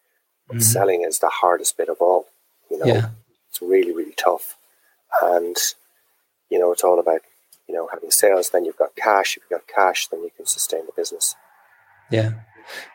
[0.47, 0.63] but mm-hmm.
[0.63, 2.27] selling is the hardest bit of all.
[2.71, 3.09] You know, yeah.
[3.51, 4.57] it's really really tough,
[5.23, 5.57] and
[6.51, 7.23] you know it's all about
[7.69, 8.51] you know having sales.
[8.51, 9.37] Then you've got cash.
[9.37, 11.35] If you've got cash, then you can sustain the business.
[12.11, 12.33] Yeah.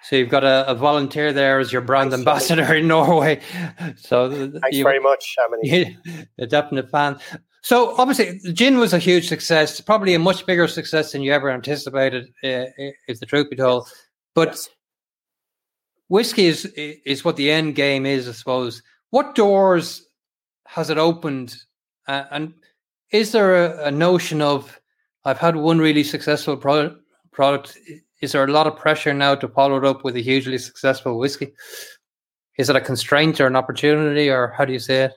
[0.03, 3.41] So you've got a, a, volunteer there as your brand Thanks, ambassador in Norway.
[3.97, 5.97] So thanks you, very much, Shamini.
[6.37, 7.19] A definite fan.
[7.63, 11.49] So obviously, gin was a huge success, probably a much bigger success than you ever
[11.49, 12.67] anticipated, uh,
[13.07, 13.89] if the truth be told.
[14.35, 14.69] But yes.
[16.09, 18.83] whiskey is is what the end game is, I suppose.
[19.11, 20.05] What doors
[20.67, 21.55] has it opened,
[22.07, 22.53] uh, and
[23.11, 24.81] is there a, a, notion of
[25.23, 26.99] I've had one really successful product?
[27.31, 27.77] Product
[28.21, 31.17] is there a lot of pressure now to follow it up with a hugely successful
[31.17, 31.53] whiskey?
[32.57, 35.13] Is it a constraint or an opportunity, or how do you say it?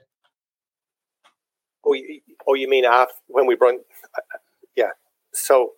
[2.47, 3.75] Oh, you, mean after, when we brought?
[3.75, 4.39] Uh,
[4.77, 4.91] yeah.
[5.33, 5.73] So,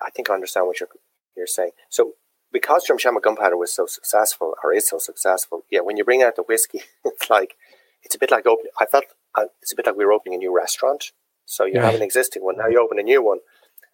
[0.00, 0.88] I think I understand what you're
[1.36, 1.72] you're saying.
[1.88, 2.14] So,
[2.52, 5.80] because Drumshanbo Gunpowder was so successful, or is so successful, yeah.
[5.80, 7.54] When you bring out the whiskey, it's like
[8.02, 8.72] it's a bit like opening.
[8.80, 11.12] I felt uh, it's a bit like we were opening a new restaurant.
[11.44, 12.66] So you have an existing one now.
[12.66, 13.38] You open a new one,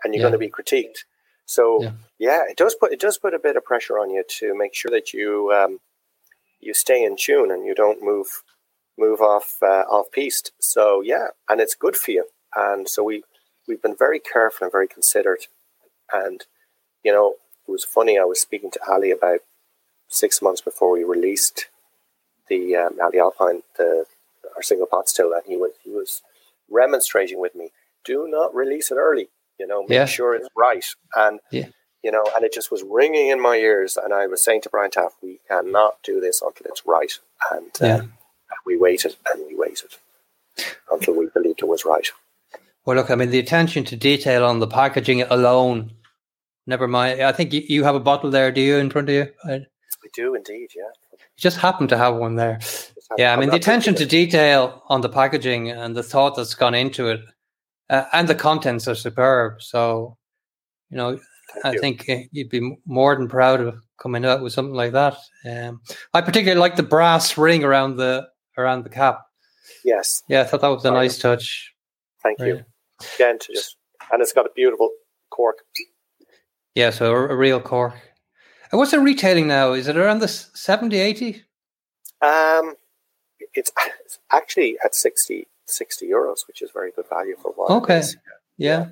[0.03, 0.31] and you're yeah.
[0.31, 1.05] going to be critiqued.
[1.45, 1.91] So yeah.
[2.19, 2.43] yeah.
[2.49, 4.91] it does put it does put a bit of pressure on you to make sure
[4.91, 5.81] that you um,
[6.61, 8.43] you stay in tune and you don't move
[8.99, 10.53] move off uh, off piste.
[10.61, 12.26] So yeah, and it's good for you.
[12.55, 13.22] And so we
[13.66, 15.47] we've been very careful and very considered.
[16.12, 16.45] And
[17.05, 17.36] you know,
[17.66, 18.18] it was funny.
[18.18, 19.40] I was speaking to Ali about
[20.09, 21.68] six months before we released
[22.49, 24.07] the um, Ali Alpine, the
[24.57, 26.22] our single pot still, and he was he was
[26.70, 27.70] remonstrating with me.
[28.05, 29.28] Do not release it early
[29.62, 30.07] you know, make yeah.
[30.07, 30.84] sure it's right.
[31.14, 31.68] And, yeah.
[32.03, 33.97] you know, and it just was ringing in my ears.
[33.97, 37.12] And I was saying to Brian Taft, we cannot do this until it's right.
[37.53, 37.97] And yeah.
[37.97, 38.12] um,
[38.67, 39.91] we waited and we waited
[40.91, 42.09] until we believed it was right.
[42.85, 45.93] Well, look, I mean, the attention to detail on the packaging alone,
[46.67, 47.23] never mind.
[47.23, 49.29] I think you, you have a bottle there, do you, in front of you?
[49.45, 49.61] I,
[50.03, 50.91] we do indeed, yeah.
[51.13, 52.61] You just happen to have one there.
[53.19, 56.75] Yeah, I mean, the attention to detail on the packaging and the thought that's gone
[56.75, 57.21] into it
[57.91, 59.63] uh, and the contents are superb.
[59.63, 60.17] So,
[60.91, 61.19] you know,
[61.63, 61.81] Thank I you.
[61.81, 65.19] think uh, you'd be more than proud of coming out with something like that.
[65.45, 65.83] Um,
[66.15, 69.27] I particularly like the brass ring around the around the cap.
[69.85, 70.23] Yes.
[70.29, 71.75] Yeah, I thought that was a nice touch.
[72.23, 72.65] Thank you.
[73.17, 73.77] Again, to just,
[74.13, 74.91] and it's got a beautiful
[75.31, 75.59] cork.
[76.75, 77.95] Yeah, so a, a real cork.
[78.71, 79.73] And what's it retailing now?
[79.73, 81.43] Is it around the 70, 80?
[82.23, 82.75] Um,
[83.55, 83.73] it's,
[84.05, 87.71] it's actually at 60, 60 euros, which is very good value for one.
[87.83, 88.03] Okay.
[88.57, 88.87] Yeah.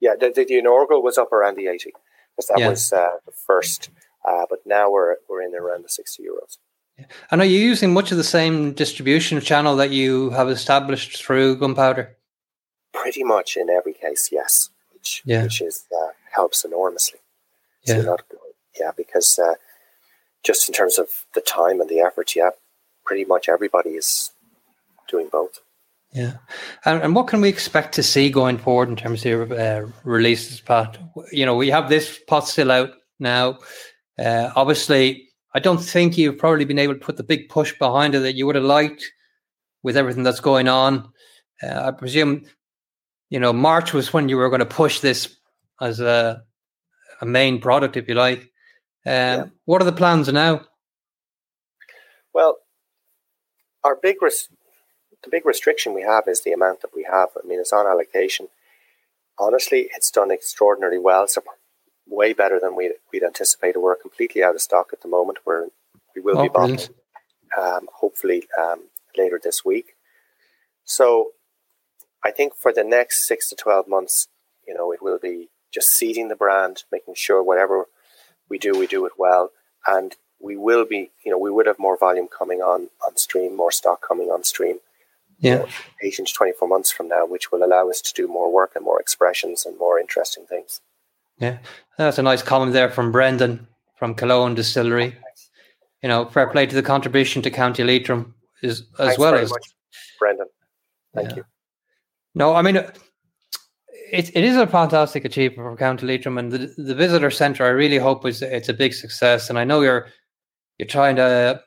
[0.00, 0.14] Yeah.
[0.18, 1.92] The, the, the inaugural was up around the 80
[2.36, 2.68] because that yeah.
[2.68, 3.90] was uh, the first.
[4.24, 6.58] Uh, but now we're, we're in around the 60 euros.
[7.30, 11.56] And are you using much of the same distribution channel that you have established through
[11.56, 12.16] Gunpowder?
[12.92, 14.70] Pretty much in every case, yes.
[14.92, 15.44] Which, yeah.
[15.44, 17.20] which is uh, helps enormously.
[17.86, 18.02] Yeah.
[18.02, 18.16] So
[18.78, 19.54] yeah, because uh,
[20.44, 22.50] just in terms of the time and the effort, yeah,
[23.04, 24.32] pretty much everybody is
[25.08, 25.60] doing both.
[26.12, 26.38] Yeah,
[26.84, 30.60] and, and what can we expect to see going forward in terms of uh, releases,
[30.60, 30.96] Pat?
[31.32, 33.58] You know, we have this pot still out now.
[34.18, 38.14] Uh, obviously, I don't think you've probably been able to put the big push behind
[38.14, 39.04] it that you would have liked
[39.82, 41.10] with everything that's going on.
[41.62, 42.44] Uh, I presume,
[43.30, 45.36] you know, March was when you were going to push this
[45.80, 46.42] as a,
[47.20, 48.40] a main product, if you like.
[48.40, 48.46] Um,
[49.06, 49.44] yeah.
[49.64, 50.62] What are the plans now?
[52.34, 52.58] Well,
[53.84, 54.48] our big res-
[55.24, 57.30] the big restriction we have is the amount that we have.
[57.36, 58.48] I mean, it's on allocation.
[59.38, 61.26] Honestly, it's done extraordinarily well.
[61.26, 61.42] So
[62.08, 63.80] way better than we'd, we'd anticipated.
[63.80, 65.38] We're completely out of stock at the moment.
[65.44, 65.68] We're
[66.14, 66.80] we will oh, be bottling,
[67.56, 69.94] um, hopefully um, later this week.
[70.84, 71.32] So
[72.24, 74.28] I think for the next six to twelve months,
[74.66, 77.84] you know, it will be just seeding the brand, making sure whatever
[78.48, 79.50] we do, we do it well,
[79.86, 83.56] and we will be, you know, we would have more volume coming on on stream,
[83.56, 84.78] more stock coming on stream
[85.38, 85.52] yeah.
[85.52, 85.68] You know,
[86.02, 88.84] 18 to 24 months from now, which will allow us to do more work and
[88.84, 90.80] more expressions and more interesting things.
[91.40, 91.58] Yeah,
[91.96, 93.66] that's a nice comment there from Brendan
[93.96, 95.16] from Killowen Distillery.
[96.02, 99.50] You know, fair play to the contribution to County Leitrim is as Thanks well as
[99.50, 99.74] much,
[100.18, 100.46] Brendan.
[101.14, 101.36] Thank yeah.
[101.36, 101.44] you.
[102.34, 102.76] No, I mean
[104.10, 107.64] it, it is a fantastic achievement for County Leitrim and the, the visitor centre.
[107.64, 110.08] I really hope is it's a big success, and I know you're
[110.78, 111.62] you're trying to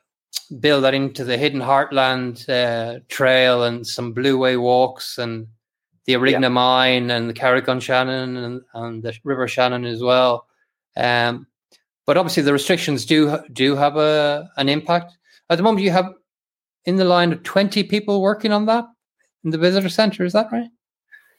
[0.60, 5.46] build that into the hidden heartland uh, trail and some blue way walks and
[6.06, 6.48] the Arigna yeah.
[6.48, 10.46] mine and the Carrick on Shannon and, and the River Shannon as well.
[10.96, 11.46] Um,
[12.06, 15.16] but obviously, the restrictions do do have a an impact.
[15.48, 16.12] At the moment, you have
[16.84, 18.84] in the line of twenty people working on that
[19.44, 20.24] in the visitor centre.
[20.24, 20.70] Is that right?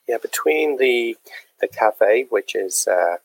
[0.07, 1.17] Yeah, between the
[1.59, 3.17] the cafe, which is a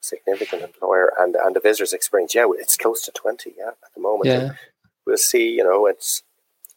[0.00, 3.54] significant employer, and and the visitors experience, yeah, it's close to twenty.
[3.58, 4.26] Yeah, at the moment.
[4.26, 4.52] Yeah.
[5.06, 5.50] we'll see.
[5.50, 6.22] You know, it's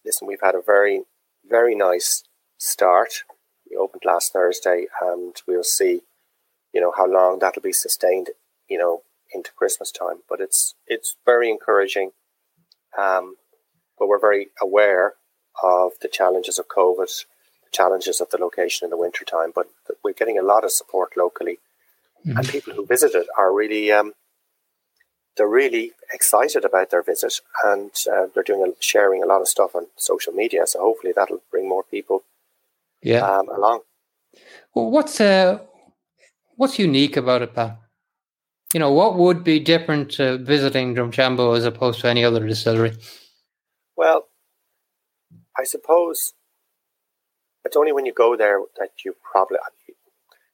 [0.04, 0.28] listen.
[0.28, 1.04] We've had a very
[1.48, 2.24] very nice
[2.58, 3.24] start.
[3.80, 6.02] Opened last Thursday, and we'll see.
[6.74, 8.30] You know how long that'll be sustained.
[8.70, 9.02] You know,
[9.34, 10.18] into Christmas time.
[10.30, 12.12] But it's it's very encouraging.
[12.98, 13.36] Um,
[13.98, 15.14] but we're very aware
[15.64, 17.08] of the challenges of COVID,
[17.64, 19.52] the challenges of the location in the winter time.
[19.54, 19.68] But
[20.04, 21.60] we're getting a lot of support locally,
[22.26, 22.38] mm-hmm.
[22.38, 24.14] and people who visit it are really um,
[25.38, 29.48] they're really excited about their visit, and uh, they're doing a, sharing a lot of
[29.48, 30.66] stuff on social media.
[30.66, 32.24] So hopefully that'll bring more people,
[33.04, 33.82] yeah, um, along.
[34.74, 35.60] Well, what's uh,
[36.56, 37.78] what's unique about it, Pat?
[38.74, 42.94] you know, what would be different to visiting Drumshanbo as opposed to any other distillery?
[43.98, 44.28] Well,
[45.58, 46.34] I suppose
[47.66, 49.58] it's only when you go there that you probably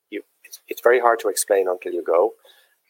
[0.10, 0.24] you.
[0.44, 2.34] It's, it's very hard to explain until you go.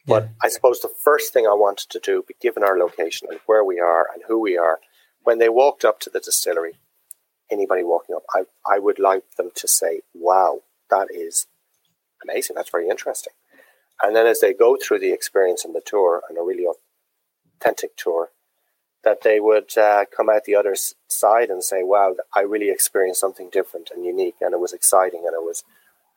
[0.06, 0.28] But yeah.
[0.42, 3.78] I suppose the first thing I wanted to do, given our location and where we
[3.78, 4.80] are and who we are,
[5.22, 6.76] when they walked up to the distillery,
[7.50, 11.46] anybody walking up, I, I would like them to say, "Wow, that is
[12.22, 12.56] amazing.
[12.56, 13.32] That's very interesting."
[14.02, 16.66] And then as they go through the experience and the tour, and a really
[17.60, 18.30] authentic tour,
[19.04, 20.76] that they would uh, come out the other
[21.08, 25.24] side and say, "Wow, I really experienced something different and unique, and it was exciting,
[25.26, 25.64] and it was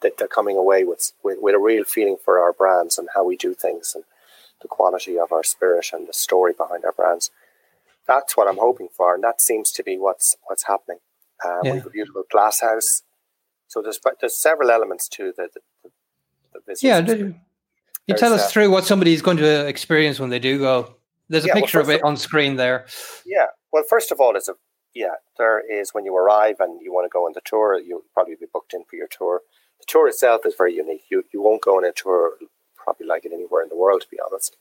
[0.02, 3.24] that they're coming away with, with, with a real feeling for our brands and how
[3.24, 4.04] we do things and
[4.62, 7.30] the quality of our spirit and the story behind our brands."
[8.08, 11.00] That's what I'm hoping for, and that seems to be what's what's happening.
[11.46, 11.72] Um, yeah.
[11.72, 13.04] We have a beautiful glass house,
[13.68, 15.50] so there's there's several elements to the,
[15.84, 15.89] the,
[16.66, 17.00] the Yeah,
[18.08, 20.96] you tell us uh, through what somebody is going to experience when they do go.
[21.30, 22.86] There's a yeah, picture well, of it on screen there.
[23.26, 23.48] Yeah.
[23.72, 24.56] Well, first of all, it's a
[24.94, 25.16] yeah.
[25.38, 28.36] There is when you arrive and you want to go on the tour, you'll probably
[28.36, 29.42] be booked in for your tour.
[29.80, 31.04] The tour itself is very unique.
[31.10, 32.34] You you won't go on a tour
[32.76, 34.58] probably like it anywhere in the world, to be honest.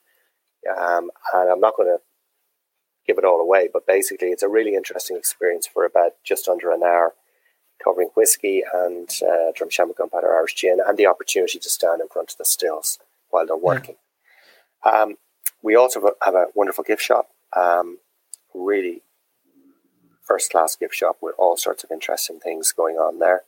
[0.68, 1.99] Um, and I'm not going to
[3.11, 6.70] give it all away, but basically, it's a really interesting experience for about just under
[6.70, 7.14] an hour,
[7.82, 12.30] covering whiskey and uh, Drumshanbo Gunpowder Irish Gin, and the opportunity to stand in front
[12.30, 12.98] of the stills
[13.30, 13.96] while they're working.
[14.86, 14.92] Yeah.
[14.92, 15.16] Um,
[15.61, 17.98] we also have a wonderful gift shop, um,
[18.54, 19.02] really
[20.22, 23.42] first class gift shop with all sorts of interesting things going on there.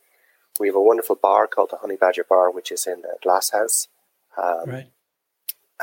[0.59, 3.51] We have a wonderful bar called the Honey Badger Bar, which is in a glass
[3.53, 3.89] house.
[4.37, 4.91] Um, right.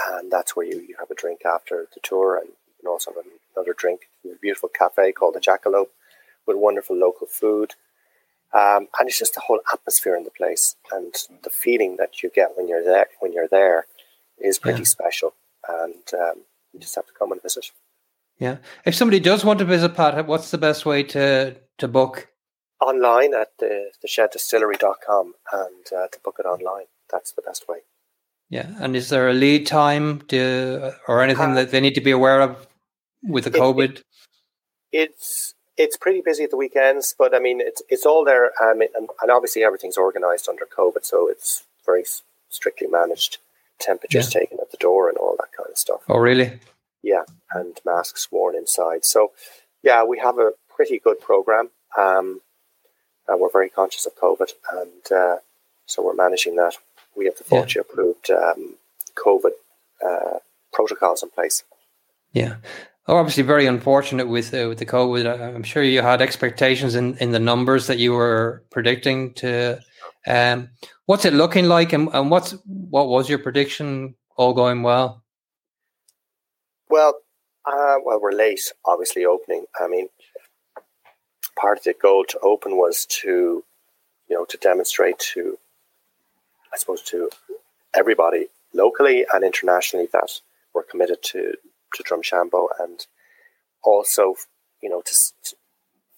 [0.08, 2.50] And that's where you, you have a drink after the tour, and
[2.80, 3.24] can also have
[3.56, 4.02] another drink.
[4.24, 5.90] We a beautiful cafe called the Jackalope
[6.46, 7.76] with wonderful local food.
[8.54, 11.14] Um, and it's just the whole atmosphere in the place and
[11.44, 13.86] the feeling that you get when you're there when you're there
[14.40, 14.86] is pretty yeah.
[14.86, 15.36] special
[15.68, 16.42] and um,
[16.74, 17.70] you just have to come and visit
[18.40, 22.30] yeah if somebody does want to visit pat what's the best way to to book
[22.82, 27.80] online at the, the sheddistillery.com and uh, to book it online that's the best way
[28.50, 32.02] yeah and is there a lead time to, or anything uh, that they need to
[32.02, 32.68] be aware of
[33.24, 34.04] with the covid it,
[34.92, 38.82] it's it's pretty busy at the weekends, but I mean, it's it's all there, um,
[38.82, 42.04] and, and obviously everything's organised under COVID, so it's very
[42.50, 43.38] strictly managed.
[43.80, 44.42] Temperatures yeah.
[44.42, 46.02] taken at the door and all that kind of stuff.
[46.10, 46.60] Oh, really?
[47.02, 47.24] Yeah,
[47.54, 49.06] and masks worn inside.
[49.06, 49.32] So,
[49.82, 51.70] yeah, we have a pretty good program.
[51.98, 52.42] Um,
[53.30, 55.38] and we're very conscious of COVID, and uh,
[55.86, 56.76] so we're managing that.
[57.16, 57.82] We have the Fáilte yeah.
[57.82, 58.76] approved um,
[59.16, 59.52] COVID
[60.06, 60.40] uh,
[60.72, 61.64] protocols in place.
[62.32, 62.56] Yeah.
[63.08, 65.56] Oh, obviously, very unfortunate with uh, with the COVID.
[65.56, 69.34] I'm sure you had expectations in, in the numbers that you were predicting.
[69.36, 69.80] To
[70.28, 70.70] um,
[71.06, 74.16] what's it looking like, and, and what's what was your prediction?
[74.36, 75.24] All going well?
[76.90, 77.16] Well,
[77.66, 79.66] uh, well, we're late, obviously opening.
[79.80, 80.10] I mean,
[81.60, 83.64] part of the goal to open was to,
[84.28, 85.58] you know, to demonstrate to,
[86.74, 87.30] I suppose, to
[87.96, 90.30] everybody locally and internationally that
[90.74, 91.56] we're committed to
[91.96, 93.06] to Drumshanbo and
[93.84, 94.36] also,
[94.82, 95.14] you know, to,
[95.44, 95.56] to,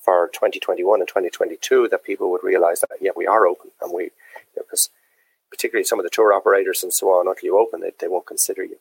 [0.04, 4.12] for 2021 and 2022 that people would realize that, yeah, we are open and we,
[4.56, 7.84] because you know, particularly some of the tour operators and so on, until you open
[7.84, 8.78] it, they won't consider you.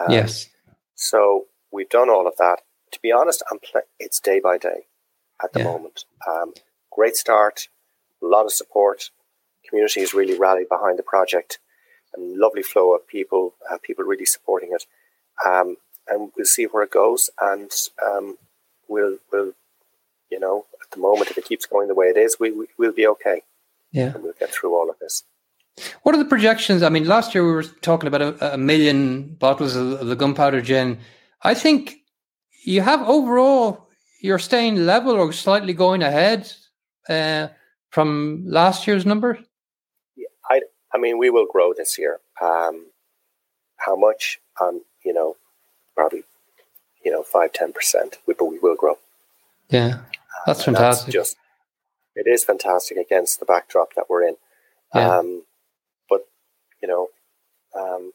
[0.00, 0.48] Um, yes.
[0.94, 2.60] So we've done all of that.
[2.92, 4.86] To be honest, I'm pl- it's day by day
[5.42, 5.66] at the yeah.
[5.66, 6.04] moment.
[6.28, 6.54] Um,
[6.92, 7.68] great start,
[8.22, 9.10] a lot of support.
[9.74, 11.58] Community has really rallied behind the project,
[12.14, 13.54] and lovely flow of people.
[13.68, 14.86] Uh, people really supporting it.
[15.44, 17.28] Um, and we'll see where it goes.
[17.40, 18.38] And um,
[18.88, 19.50] we'll, we'll,
[20.30, 22.66] you know, at the moment, if it keeps going the way it is, we, we
[22.78, 23.42] will be okay.
[23.90, 25.24] Yeah, and we'll get through all of this.
[26.04, 26.84] What are the projections?
[26.84, 30.14] I mean, last year we were talking about a, a million bottles of, of the
[30.14, 31.00] gunpowder gin.
[31.42, 31.96] I think
[32.64, 33.88] you have overall
[34.20, 36.52] you're staying level or slightly going ahead
[37.08, 37.48] uh,
[37.90, 39.40] from last year's number.
[40.94, 42.20] I mean we will grow this year.
[42.40, 42.86] Um,
[43.78, 44.40] how much?
[44.60, 45.36] Um, you know,
[45.94, 46.24] probably
[47.04, 48.18] you know five ten percent.
[48.26, 48.98] But we will grow.
[49.68, 50.00] Yeah,
[50.46, 51.06] that's fantastic.
[51.06, 51.36] That's just
[52.14, 54.36] it is fantastic against the backdrop that we're in.
[54.94, 55.18] Yeah.
[55.18, 55.42] Um,
[56.08, 56.26] but
[56.80, 57.08] you know,
[57.76, 58.12] um,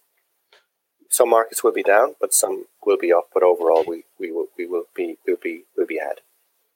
[1.09, 3.29] some markets will be down, but some will be up.
[3.33, 6.21] But overall, we, we will we will be will be will be ahead.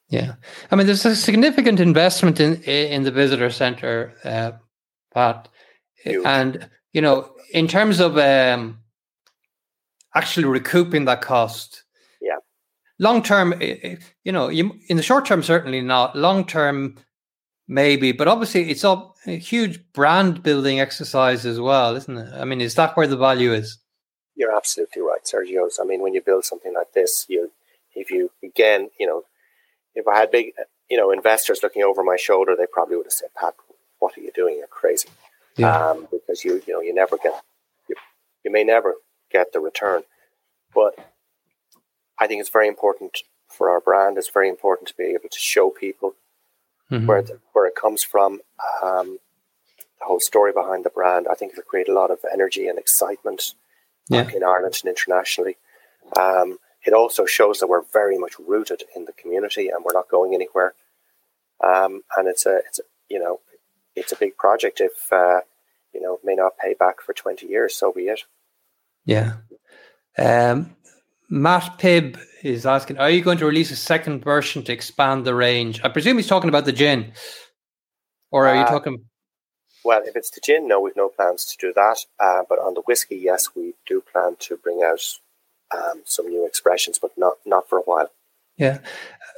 [0.09, 0.33] Yeah,
[0.69, 4.51] I mean, there's a significant investment in in the visitor center, uh,
[5.13, 5.47] Pat,
[6.03, 6.25] Huge.
[6.25, 8.79] and you know, in terms of um,
[10.15, 11.83] actually recouping that cost.
[12.21, 12.37] Yeah.
[12.99, 16.15] Long term, you know, you, in the short term, certainly not.
[16.15, 16.97] Long term,
[17.67, 22.33] maybe, but obviously, it's a huge brand building exercise as well, isn't it?
[22.33, 23.79] I mean, is that where the value is?
[24.35, 25.69] You're absolutely right, Sergio.
[25.79, 27.51] I mean, when you build something like this, you,
[27.95, 29.23] if you again, you know,
[29.95, 30.53] if I had big,
[30.89, 33.53] you know, investors looking over my shoulder, they probably would have said, "Pat,
[33.99, 34.55] what are you doing?
[34.57, 35.09] You're crazy,"
[35.55, 35.89] yeah.
[35.89, 37.41] um, because you, you know, you never get,
[37.87, 37.95] you,
[38.43, 38.95] you may never
[39.31, 40.03] get the return.
[40.73, 40.97] But
[42.19, 44.17] I think it's very important for our brand.
[44.17, 46.15] It's very important to be able to show people
[46.91, 47.05] mm-hmm.
[47.05, 48.41] where the, where it comes from,
[48.83, 49.19] um,
[49.99, 51.27] the whole story behind the brand.
[51.29, 53.53] I think it'll create a lot of energy and excitement
[54.09, 54.29] yeah.
[54.33, 55.57] in Ireland and internationally.
[56.19, 60.09] Um, it also shows that we're very much rooted in the community and we're not
[60.09, 60.73] going anywhere.
[61.63, 63.39] Um, and it's a, it's a, you know,
[63.95, 64.81] it's a big project.
[64.81, 65.41] If uh,
[65.93, 68.21] you know, may not pay back for twenty years, so be it.
[69.05, 69.33] Yeah.
[70.17, 70.75] Um,
[71.29, 75.33] Matt Pibb is asking, are you going to release a second version to expand the
[75.33, 75.81] range?
[75.83, 77.13] I presume he's talking about the gin,
[78.31, 79.05] or are uh, you talking?
[79.83, 82.05] Well, if it's the gin, no, we've no plans to do that.
[82.19, 85.01] Uh, but on the whiskey, yes, we do plan to bring out
[85.75, 88.09] um, some new expressions, but not not for a while.
[88.57, 88.79] Yeah,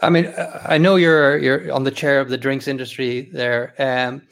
[0.03, 0.34] I mean,
[0.68, 4.24] I know you're you're on the chair of the drinks industry there, um,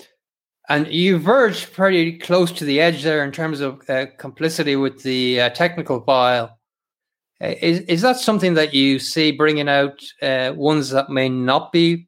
[0.73, 5.03] and you verge pretty close to the edge there in terms of uh, complicity with
[5.03, 6.57] the uh, technical file.
[7.39, 11.71] Uh, is is that something that you see bringing out uh, ones that may not
[11.71, 12.07] be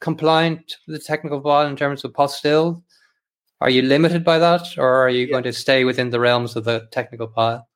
[0.00, 2.82] compliant to the technical file in terms of pot still?
[3.60, 5.30] Are you limited by that, or are you yeah.
[5.30, 7.68] going to stay within the realms of the technical file?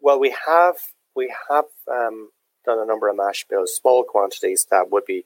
[0.00, 0.74] Well, we have
[1.14, 2.30] we have um,
[2.64, 5.24] done a number of mash bills, small quantities that would be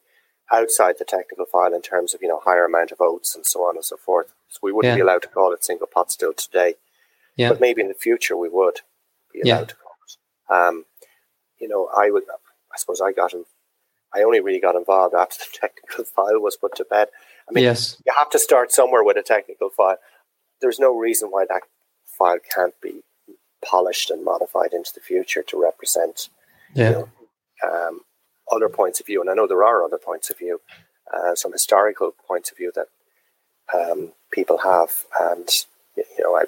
[0.52, 3.60] outside the technical file in terms of you know higher amount of oats and so
[3.60, 4.32] on and so forth.
[4.48, 4.96] So we wouldn't yeah.
[4.96, 6.74] be allowed to call it single pot still today,
[7.36, 7.48] yeah.
[7.48, 8.80] but maybe in the future we would
[9.32, 9.64] be allowed yeah.
[9.64, 10.68] to call it.
[10.68, 10.84] Um,
[11.60, 12.24] you know, I would.
[12.72, 13.44] I suppose I got in,
[14.12, 17.08] I only really got involved after the technical file was put to bed.
[17.48, 18.00] I mean, yes.
[18.06, 19.98] you have to start somewhere with a technical file.
[20.60, 21.62] There's no reason why that
[22.18, 23.02] file can't be
[23.64, 26.28] polished and modified into the future to represent
[26.74, 26.88] yeah.
[26.88, 27.08] you know,
[27.68, 28.00] um,
[28.50, 29.20] other points of view.
[29.20, 30.60] And I know there are other points of view,
[31.12, 32.88] uh, some historical points of view that
[33.74, 34.90] um, people have.
[35.20, 35.48] And,
[35.96, 36.44] you know, I,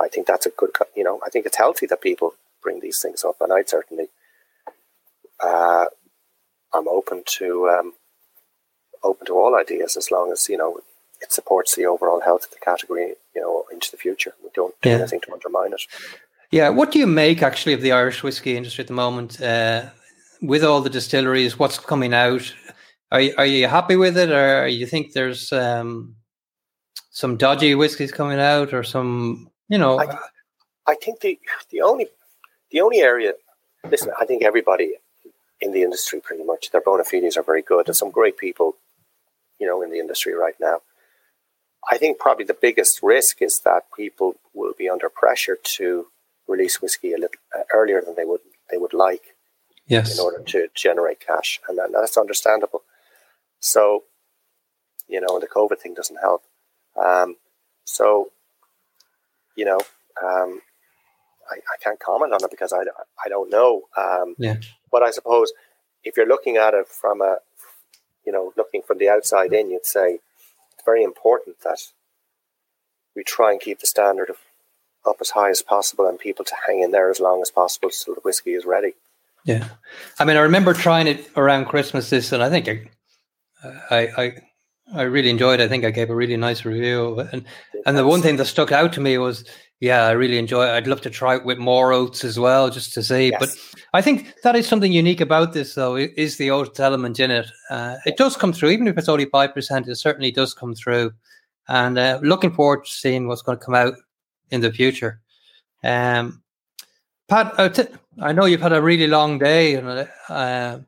[0.00, 3.00] I think that's a good, you know, I think it's healthy that people bring these
[3.00, 3.36] things up.
[3.40, 4.08] And I'd certainly,
[5.42, 5.86] uh,
[6.74, 7.94] I'm open to, um,
[9.02, 10.80] open to all ideas as long as, you know,
[11.20, 14.34] it supports the overall health of the category, you know, into the future.
[14.42, 14.96] We don't do yeah.
[14.96, 15.82] anything to undermine it.
[16.50, 19.40] Yeah, what do you make actually of the Irish whiskey industry at the moment?
[19.40, 19.90] Uh,
[20.40, 22.52] with all the distilleries, what's coming out?
[23.10, 26.14] Are you, are you happy with it, or you think there's um,
[27.10, 29.98] some dodgy whiskies coming out, or some you know?
[29.98, 30.18] I,
[30.86, 31.38] I think the
[31.70, 32.06] the only
[32.70, 33.32] the only area.
[33.88, 34.94] Listen, I think everybody
[35.60, 37.86] in the industry pretty much their bona fides are very good.
[37.86, 38.76] There's some great people,
[39.58, 40.82] you know, in the industry right now.
[41.90, 46.06] I think probably the biggest risk is that people will be under pressure to
[46.46, 49.34] release whiskey a little uh, earlier than they would they would like.
[49.88, 50.18] Yes.
[50.18, 52.82] In order to generate cash, and that's understandable.
[53.58, 54.04] So,
[55.08, 56.42] you know, the COVID thing doesn't help.
[56.94, 57.36] Um,
[57.84, 58.30] so,
[59.56, 59.80] you know,
[60.22, 60.60] um,
[61.50, 63.82] I, I, can't comment on it because I, I don't know.
[63.96, 64.56] Um, yeah.
[64.90, 65.52] But I suppose
[66.04, 67.38] if you're looking at it from a,
[68.26, 70.18] you know, looking from the outside in, you'd say
[70.72, 71.80] it's very important that
[73.16, 74.36] we try and keep the standard of
[75.06, 77.90] up as high as possible and people to hang in there as long as possible
[77.90, 78.94] so the whiskey is ready.
[79.48, 79.66] Yeah,
[80.18, 82.80] I mean, I remember trying it around Christmas this, and I think I,
[83.90, 84.32] I, I,
[84.94, 85.60] I really enjoyed.
[85.60, 85.64] it.
[85.64, 87.44] I think I gave a really nice review, and
[87.86, 89.44] and the one thing that stuck out to me was,
[89.80, 90.72] yeah, I really enjoy it.
[90.76, 93.30] I'd love to try it with more oats as well, just to see.
[93.30, 93.40] Yes.
[93.40, 93.50] But
[93.94, 97.46] I think that is something unique about this, though, is the oat element in it.
[97.70, 99.88] Uh, it does come through, even if it's only five percent.
[99.88, 101.12] It certainly does come through.
[101.68, 103.94] and uh, looking forward to seeing what's going to come out
[104.50, 105.20] in the future.
[105.84, 106.42] Um,
[107.28, 107.84] Pat, uh, t-
[108.20, 109.88] I know you've had a really long day, and
[110.28, 110.78] uh,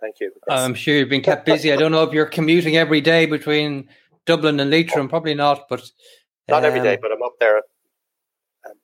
[0.00, 0.32] thank you.
[0.48, 0.60] Yes.
[0.60, 1.72] I'm sure you've been kept busy.
[1.72, 3.88] I don't know if you're commuting every day between
[4.26, 5.08] Dublin and Leitrim.
[5.08, 5.82] Probably not, but
[6.48, 6.94] not um, every day.
[6.94, 7.62] Um, but I'm up there a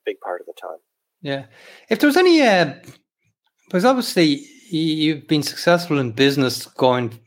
[0.04, 0.78] big part of the time.
[1.22, 1.46] Yeah.
[1.88, 2.74] If there was any, uh,
[3.66, 7.18] because obviously you've been successful in business going,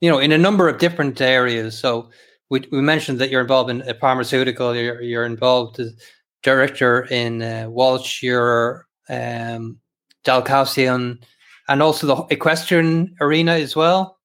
[0.00, 1.78] you know, in a number of different areas.
[1.78, 2.10] So
[2.50, 5.94] we, we mentioned that you're involved in a pharmaceutical, you're, you're involved as
[6.42, 9.80] director in uh, Walsh, you're um,
[10.26, 14.18] and also the equestrian arena as well.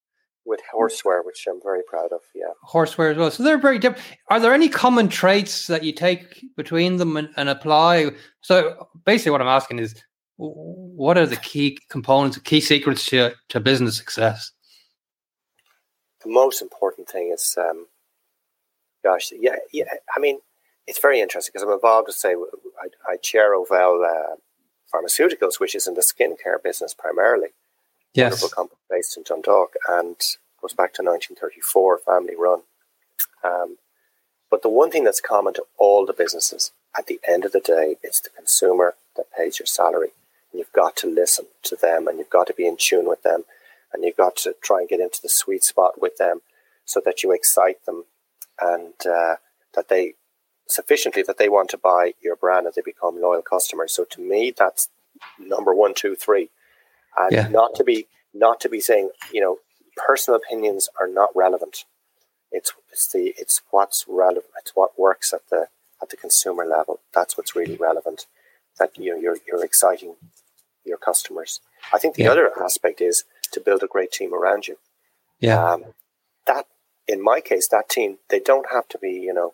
[0.45, 2.53] With horseware, which I'm very proud of, yeah.
[2.67, 3.31] Horseware as well.
[3.31, 4.05] So they're very different.
[4.29, 8.11] Are there any common traits that you take between them and, and apply?
[8.41, 9.95] So basically, what I'm asking is,
[10.37, 14.51] what are the key components, key secrets to to business success?
[16.23, 17.87] The most important thing is, um,
[19.03, 19.85] gosh, yeah, yeah.
[20.15, 20.39] I mean,
[20.85, 22.07] it's very interesting because I'm involved.
[22.07, 24.35] To say, I, I chair Ovelle uh,
[24.95, 27.49] Pharmaceuticals, which is in the skincare business primarily.
[28.13, 30.15] Yes, wonderful company based in Dundalk and
[30.61, 32.61] goes back to 1934, family run.
[33.43, 33.77] Um,
[34.49, 37.59] but the one thing that's common to all the businesses, at the end of the
[37.59, 40.09] day, it's the consumer that pays your salary.
[40.51, 43.23] And you've got to listen to them and you've got to be in tune with
[43.23, 43.43] them
[43.91, 46.41] and you've got to try and get into the sweet spot with them
[46.85, 48.05] so that you excite them
[48.61, 49.35] and uh,
[49.73, 50.13] that they
[50.67, 53.93] sufficiently that they want to buy your brand and they become loyal customers.
[53.93, 54.89] So to me, that's
[55.39, 56.49] number one, two, three,
[57.17, 57.47] and yeah.
[57.47, 59.57] not to be not to be saying you know
[59.95, 61.85] personal opinions are not relevant.
[62.51, 64.45] It's it's the it's what's relevant.
[64.59, 65.67] It's what works at the
[66.01, 66.99] at the consumer level.
[67.13, 68.27] That's what's really relevant.
[68.79, 70.15] That you know you're you're exciting
[70.85, 71.61] your customers.
[71.93, 72.31] I think the yeah.
[72.31, 74.77] other aspect is to build a great team around you.
[75.39, 75.63] Yeah.
[75.63, 75.85] Um,
[76.45, 76.65] that
[77.07, 79.53] in my case, that team they don't have to be you know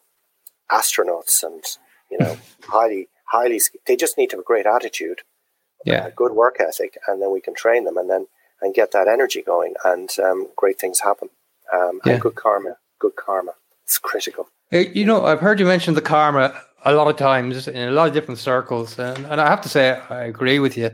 [0.71, 1.63] astronauts and
[2.09, 5.21] you know highly highly they just need to have a great attitude
[5.85, 6.05] yeah.
[6.07, 8.27] a good work ethic and then we can train them and then
[8.61, 11.29] and get that energy going and um, great things happen.
[11.73, 12.13] Um, yeah.
[12.13, 13.53] and good karma good karma.
[13.83, 14.49] It's critical.
[14.71, 16.53] You know i've heard you mention the karma
[16.85, 19.69] a lot of times in a lot of different circles and, and i have to
[19.69, 20.91] say i agree with you.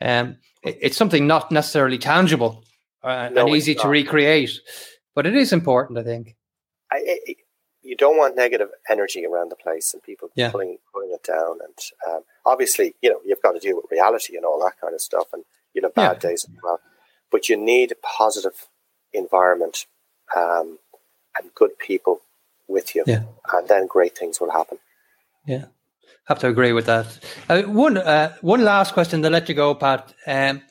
[0.00, 2.64] Um, it, it's something not necessarily tangible
[3.02, 4.58] uh, no, and easy to recreate
[5.14, 6.36] but it is important i think.
[6.92, 7.19] I,
[7.90, 10.52] you don't want negative energy around the place and people yeah.
[10.52, 11.58] pulling pulling it down.
[11.60, 11.74] And
[12.08, 15.00] um, obviously, you know, you've got to deal with reality and all that kind of
[15.00, 15.42] stuff, and
[15.74, 16.30] you know, bad yeah.
[16.30, 16.78] days as well.
[17.32, 18.68] But you need a positive
[19.12, 19.86] environment
[20.36, 20.78] um,
[21.36, 22.20] and good people
[22.68, 23.24] with you, yeah.
[23.52, 24.78] and then great things will happen.
[25.44, 25.64] Yeah,
[26.28, 27.18] have to agree with that.
[27.48, 30.14] Uh, one uh, one last question to let you go, Pat.
[30.28, 30.62] Um,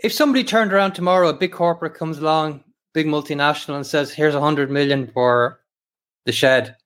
[0.00, 4.34] if somebody turned around tomorrow, a big corporate comes along big multinational and says, "Here's
[4.34, 5.60] a hundred million for
[6.24, 6.76] the shed,"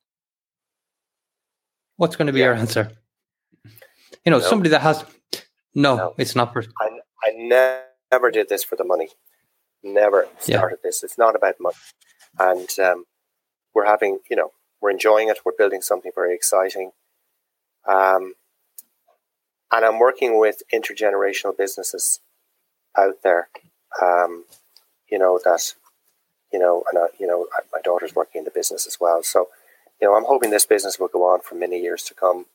[1.97, 2.47] what's going to be yeah.
[2.47, 2.93] your answer?
[4.25, 4.45] You know, no.
[4.45, 5.05] somebody that has
[5.75, 6.65] no, no, it's not for.
[6.81, 6.91] I,
[7.23, 7.33] I
[8.11, 9.09] never did this for the money.
[9.83, 10.89] Never started yeah.
[10.89, 11.03] this.
[11.03, 11.77] It's not about money,
[12.39, 13.05] and um,
[13.75, 15.41] we're having, you know, we're enjoying it.
[15.45, 16.93] We're building something very exciting.
[17.87, 18.35] Um,
[19.73, 22.21] and I'm working with intergenerational businesses
[22.97, 23.49] out there,
[24.01, 24.45] um,
[25.11, 25.75] you know, that
[26.57, 29.23] you know, and I, you know, my daughter's working in the business as well.
[29.23, 29.49] So,
[30.01, 32.47] you know, I'm hoping this business will go on for many years to come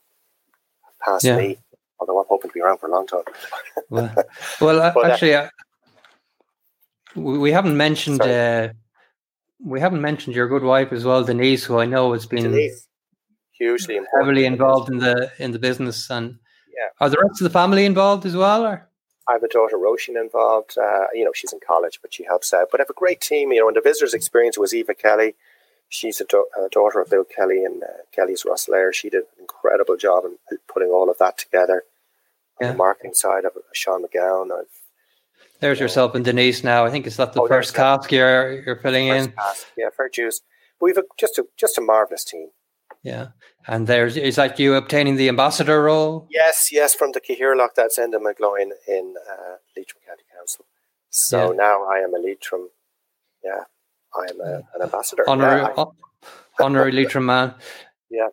[1.05, 1.37] past yeah.
[1.37, 1.59] me.
[1.99, 3.25] Although I'm hoping to be around for a long time.
[3.91, 4.11] well,
[4.59, 5.49] well but, uh, actually, uh,
[7.13, 8.69] we haven't mentioned uh,
[9.63, 12.87] we haven't mentioned your good wife as well, Denise, who I know has been Denise,
[13.51, 16.09] hugely heavily involved in the in the business.
[16.09, 16.39] And
[16.75, 16.89] yeah.
[16.99, 18.65] are the rest of the family involved as well?
[18.65, 18.89] Or?
[19.27, 20.77] I have a daughter, Roisin, involved.
[20.77, 22.67] Uh, you know, she's in college, but she helps out.
[22.71, 23.51] But I have a great team.
[23.51, 25.35] You know, and the visitors' experience was Eva Kelly.
[25.89, 28.93] She's a, do- a daughter of Bill Kelly and uh, Kelly's Rosslare.
[28.93, 31.83] She did an incredible job in putting all of that together.
[32.61, 34.51] On the marketing side, of Sean McGowan.
[34.51, 34.67] I've,
[35.61, 36.85] There's uh, yourself and Denise now.
[36.85, 39.31] I think it's not the oh, first cask you're, you're filling in.
[39.31, 39.65] Cask.
[39.75, 40.41] Yeah, fair juice.
[40.79, 42.49] We've a, just a just a marvelous team.
[43.03, 43.27] Yeah.
[43.67, 46.27] And there's is that you obtaining the ambassador role?
[46.29, 50.65] Yes, yes, from the Cathaoirleach that's Enda McGloin in uh, Leitrim County Council.
[51.09, 51.57] So yeah.
[51.57, 52.69] now I am a Leitrim,
[53.43, 53.63] yeah,
[54.15, 55.29] I am a, an ambassador.
[55.29, 55.85] Honorary, yeah,
[56.59, 57.53] honorary Leitrim man.
[58.13, 58.27] Yeah.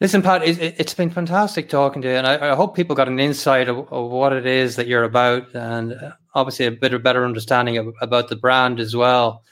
[0.00, 3.08] Listen, Pat, it, has been fantastic talking to you, and I, I, hope people got
[3.08, 6.94] an insight of, of, what it is that you're about, and uh, obviously a bit
[6.94, 9.42] of better understanding of, about the brand as well.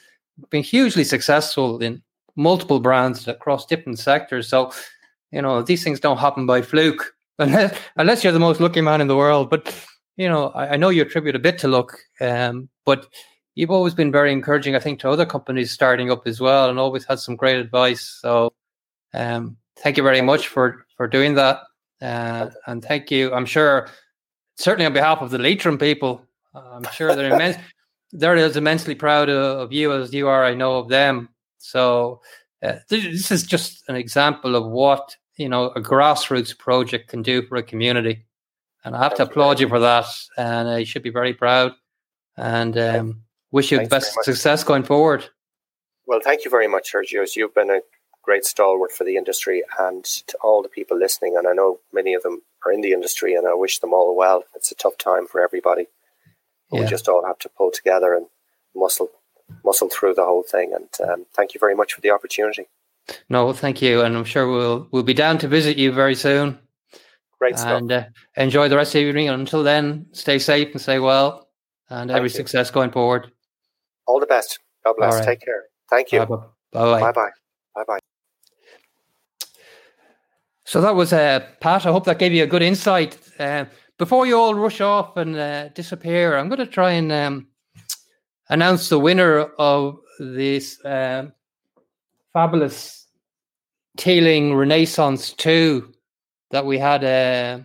[0.50, 2.02] Been hugely successful in
[2.40, 4.48] multiple brands across different sectors.
[4.48, 4.72] So,
[5.30, 9.00] you know, these things don't happen by fluke unless, unless you're the most lucky man
[9.00, 9.50] in the world.
[9.50, 9.74] But,
[10.16, 13.06] you know, I, I know you attribute a bit to luck, um, but
[13.54, 16.78] you've always been very encouraging, I think, to other companies starting up as well, and
[16.78, 18.18] always had some great advice.
[18.20, 18.52] So,
[19.14, 21.60] um, thank you very much for for doing that,
[22.02, 23.32] uh, and thank you.
[23.32, 23.88] I'm sure,
[24.56, 26.22] certainly on behalf of the Leitrim people,
[26.54, 27.56] I'm sure they're immense.
[28.12, 30.44] They're as immensely proud of, of, you as you are.
[30.44, 31.28] I know of them.
[31.60, 32.20] So,
[32.62, 37.42] uh, this is just an example of what you know a grassroots project can do
[37.42, 38.24] for a community,
[38.84, 40.06] and I have to applaud you for that.
[40.36, 41.72] And I should be very proud.
[42.36, 45.28] And um, wish you Thanks the best success going forward.
[46.06, 47.28] Well, thank you very much, Sergio.
[47.36, 47.80] You've been a
[48.22, 51.36] great stalwart for the industry and to all the people listening.
[51.36, 54.16] And I know many of them are in the industry, and I wish them all
[54.16, 54.44] well.
[54.54, 55.86] It's a tough time for everybody.
[56.72, 56.80] Yeah.
[56.80, 58.26] We just all have to pull together and
[58.74, 59.10] muscle
[59.64, 60.72] muscle through the whole thing.
[60.74, 62.66] And um, thank you very much for the opportunity.
[63.28, 66.58] No, thank you, and I'm sure we'll we'll be down to visit you very soon.
[67.38, 67.80] Great stuff.
[67.80, 68.04] And uh,
[68.36, 69.28] enjoy the rest of the evening.
[69.28, 71.48] Until then, stay safe and stay well,
[71.88, 72.34] and thank every you.
[72.34, 73.32] success going forward.
[74.06, 74.58] All the best.
[74.84, 75.14] God bless.
[75.14, 75.24] Right.
[75.24, 75.64] Take care.
[75.88, 76.20] Thank you.
[76.20, 76.26] Bye
[76.72, 77.00] bye.
[77.00, 77.30] Bye bye.
[77.74, 77.98] Bye bye.
[80.64, 81.86] So that was uh, Pat.
[81.86, 83.18] I hope that gave you a good insight.
[83.38, 83.64] Uh,
[83.98, 87.48] before you all rush off and uh, disappear, I'm going to try and um,
[88.50, 91.26] announce the winner of this uh,
[92.32, 93.06] fabulous
[93.96, 95.92] Teeling Renaissance 2
[96.50, 97.60] that we had uh,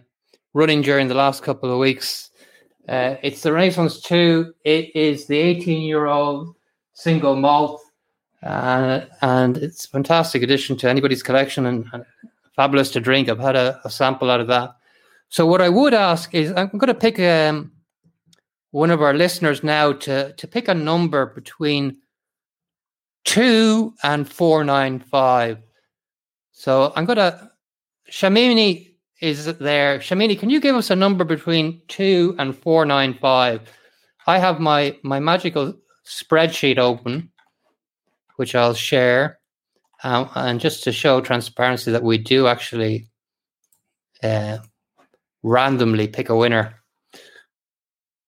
[0.53, 2.29] running during the last couple of weeks.
[2.87, 4.53] Uh, it's the Renaissance 2.
[4.63, 6.55] It is the 18 year old
[6.93, 7.81] single malt,
[8.43, 12.05] uh, and it's a fantastic addition to anybody's collection and, and
[12.55, 13.27] fabulous to drink.
[13.27, 14.75] I've had a, a, sample out of that.
[15.29, 17.71] So, what I would ask is I'm going to pick um,
[18.76, 21.95] one of our listeners now to, to pick a number between
[23.23, 25.60] 2 and 495.
[26.52, 27.52] So, I'm going to.
[28.11, 29.99] Shamini is there.
[29.99, 33.61] Shamini, can you give us a number between 2 and 495?
[34.27, 35.73] I have my, my magical
[36.06, 37.31] spreadsheet open,
[38.35, 39.39] which I'll share.
[40.03, 43.07] Um, and just to show transparency that we do actually
[44.22, 44.57] uh,
[45.43, 46.81] randomly pick a winner.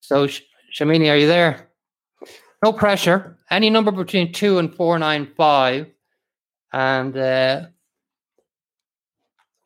[0.08, 0.26] So,
[0.72, 1.68] Shamini, are you there?
[2.64, 3.36] No pressure.
[3.50, 5.86] Any number between 2 and 495.
[6.72, 7.66] And uh,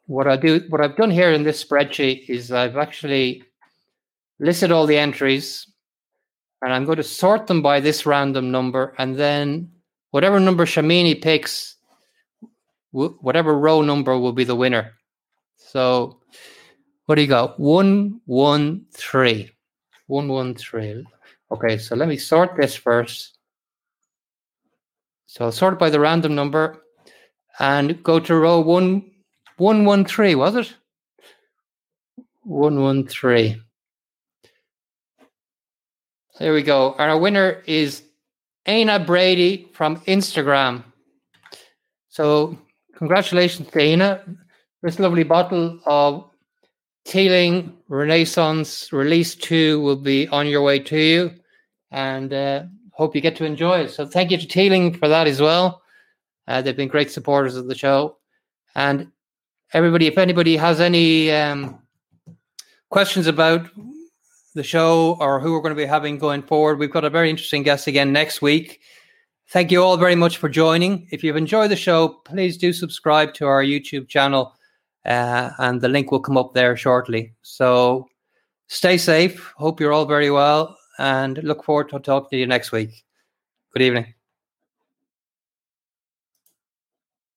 [0.07, 3.45] what I do, what I've done here in this spreadsheet is I've actually
[4.41, 5.65] listed all the entries,
[6.61, 9.71] and I'm going to sort them by this random number, and then
[10.11, 11.77] whatever number Shamini picks,
[12.91, 14.91] whatever row number will be the winner.
[15.57, 16.21] So,
[17.07, 17.61] what do you got?
[17.61, 19.53] One, one, three,
[20.13, 21.07] one, one, three.
[21.51, 23.39] Okay, so let me sort this first.
[25.27, 26.85] So I'll sort by the random number
[27.59, 29.11] and go to row one
[29.57, 30.75] one one three, was it?
[32.45, 33.63] 113.
[36.39, 36.95] There we go.
[36.99, 38.03] And our winner is
[38.67, 40.83] Aina Brady from Instagram.
[42.09, 42.59] So,
[42.97, 44.25] congratulations to Aina.
[44.83, 46.25] This lovely bottle of
[47.05, 51.31] Teeling Renaissance Release 2 will be on your way to you.
[51.91, 53.91] And uh, hope you get to enjoy it.
[53.91, 55.83] So, thank you to Teeling for that as well.
[56.49, 58.17] Uh, they've been great supporters of the show.
[58.75, 59.09] And
[59.75, 61.83] everybody, if anybody has any um,
[62.89, 63.69] questions about
[64.55, 67.29] the show or who we're going to be having going forward, we've got a very
[67.29, 68.81] interesting guest again next week.
[69.51, 71.07] Thank you all very much for joining.
[71.11, 74.55] If you've enjoyed the show, please do subscribe to our YouTube channel,
[75.05, 77.35] uh, and the link will come up there shortly.
[77.43, 78.09] So
[78.69, 79.53] stay safe.
[79.57, 83.05] Hope you're all very well, and look forward to talking to you next week.
[83.73, 84.22] Good evening.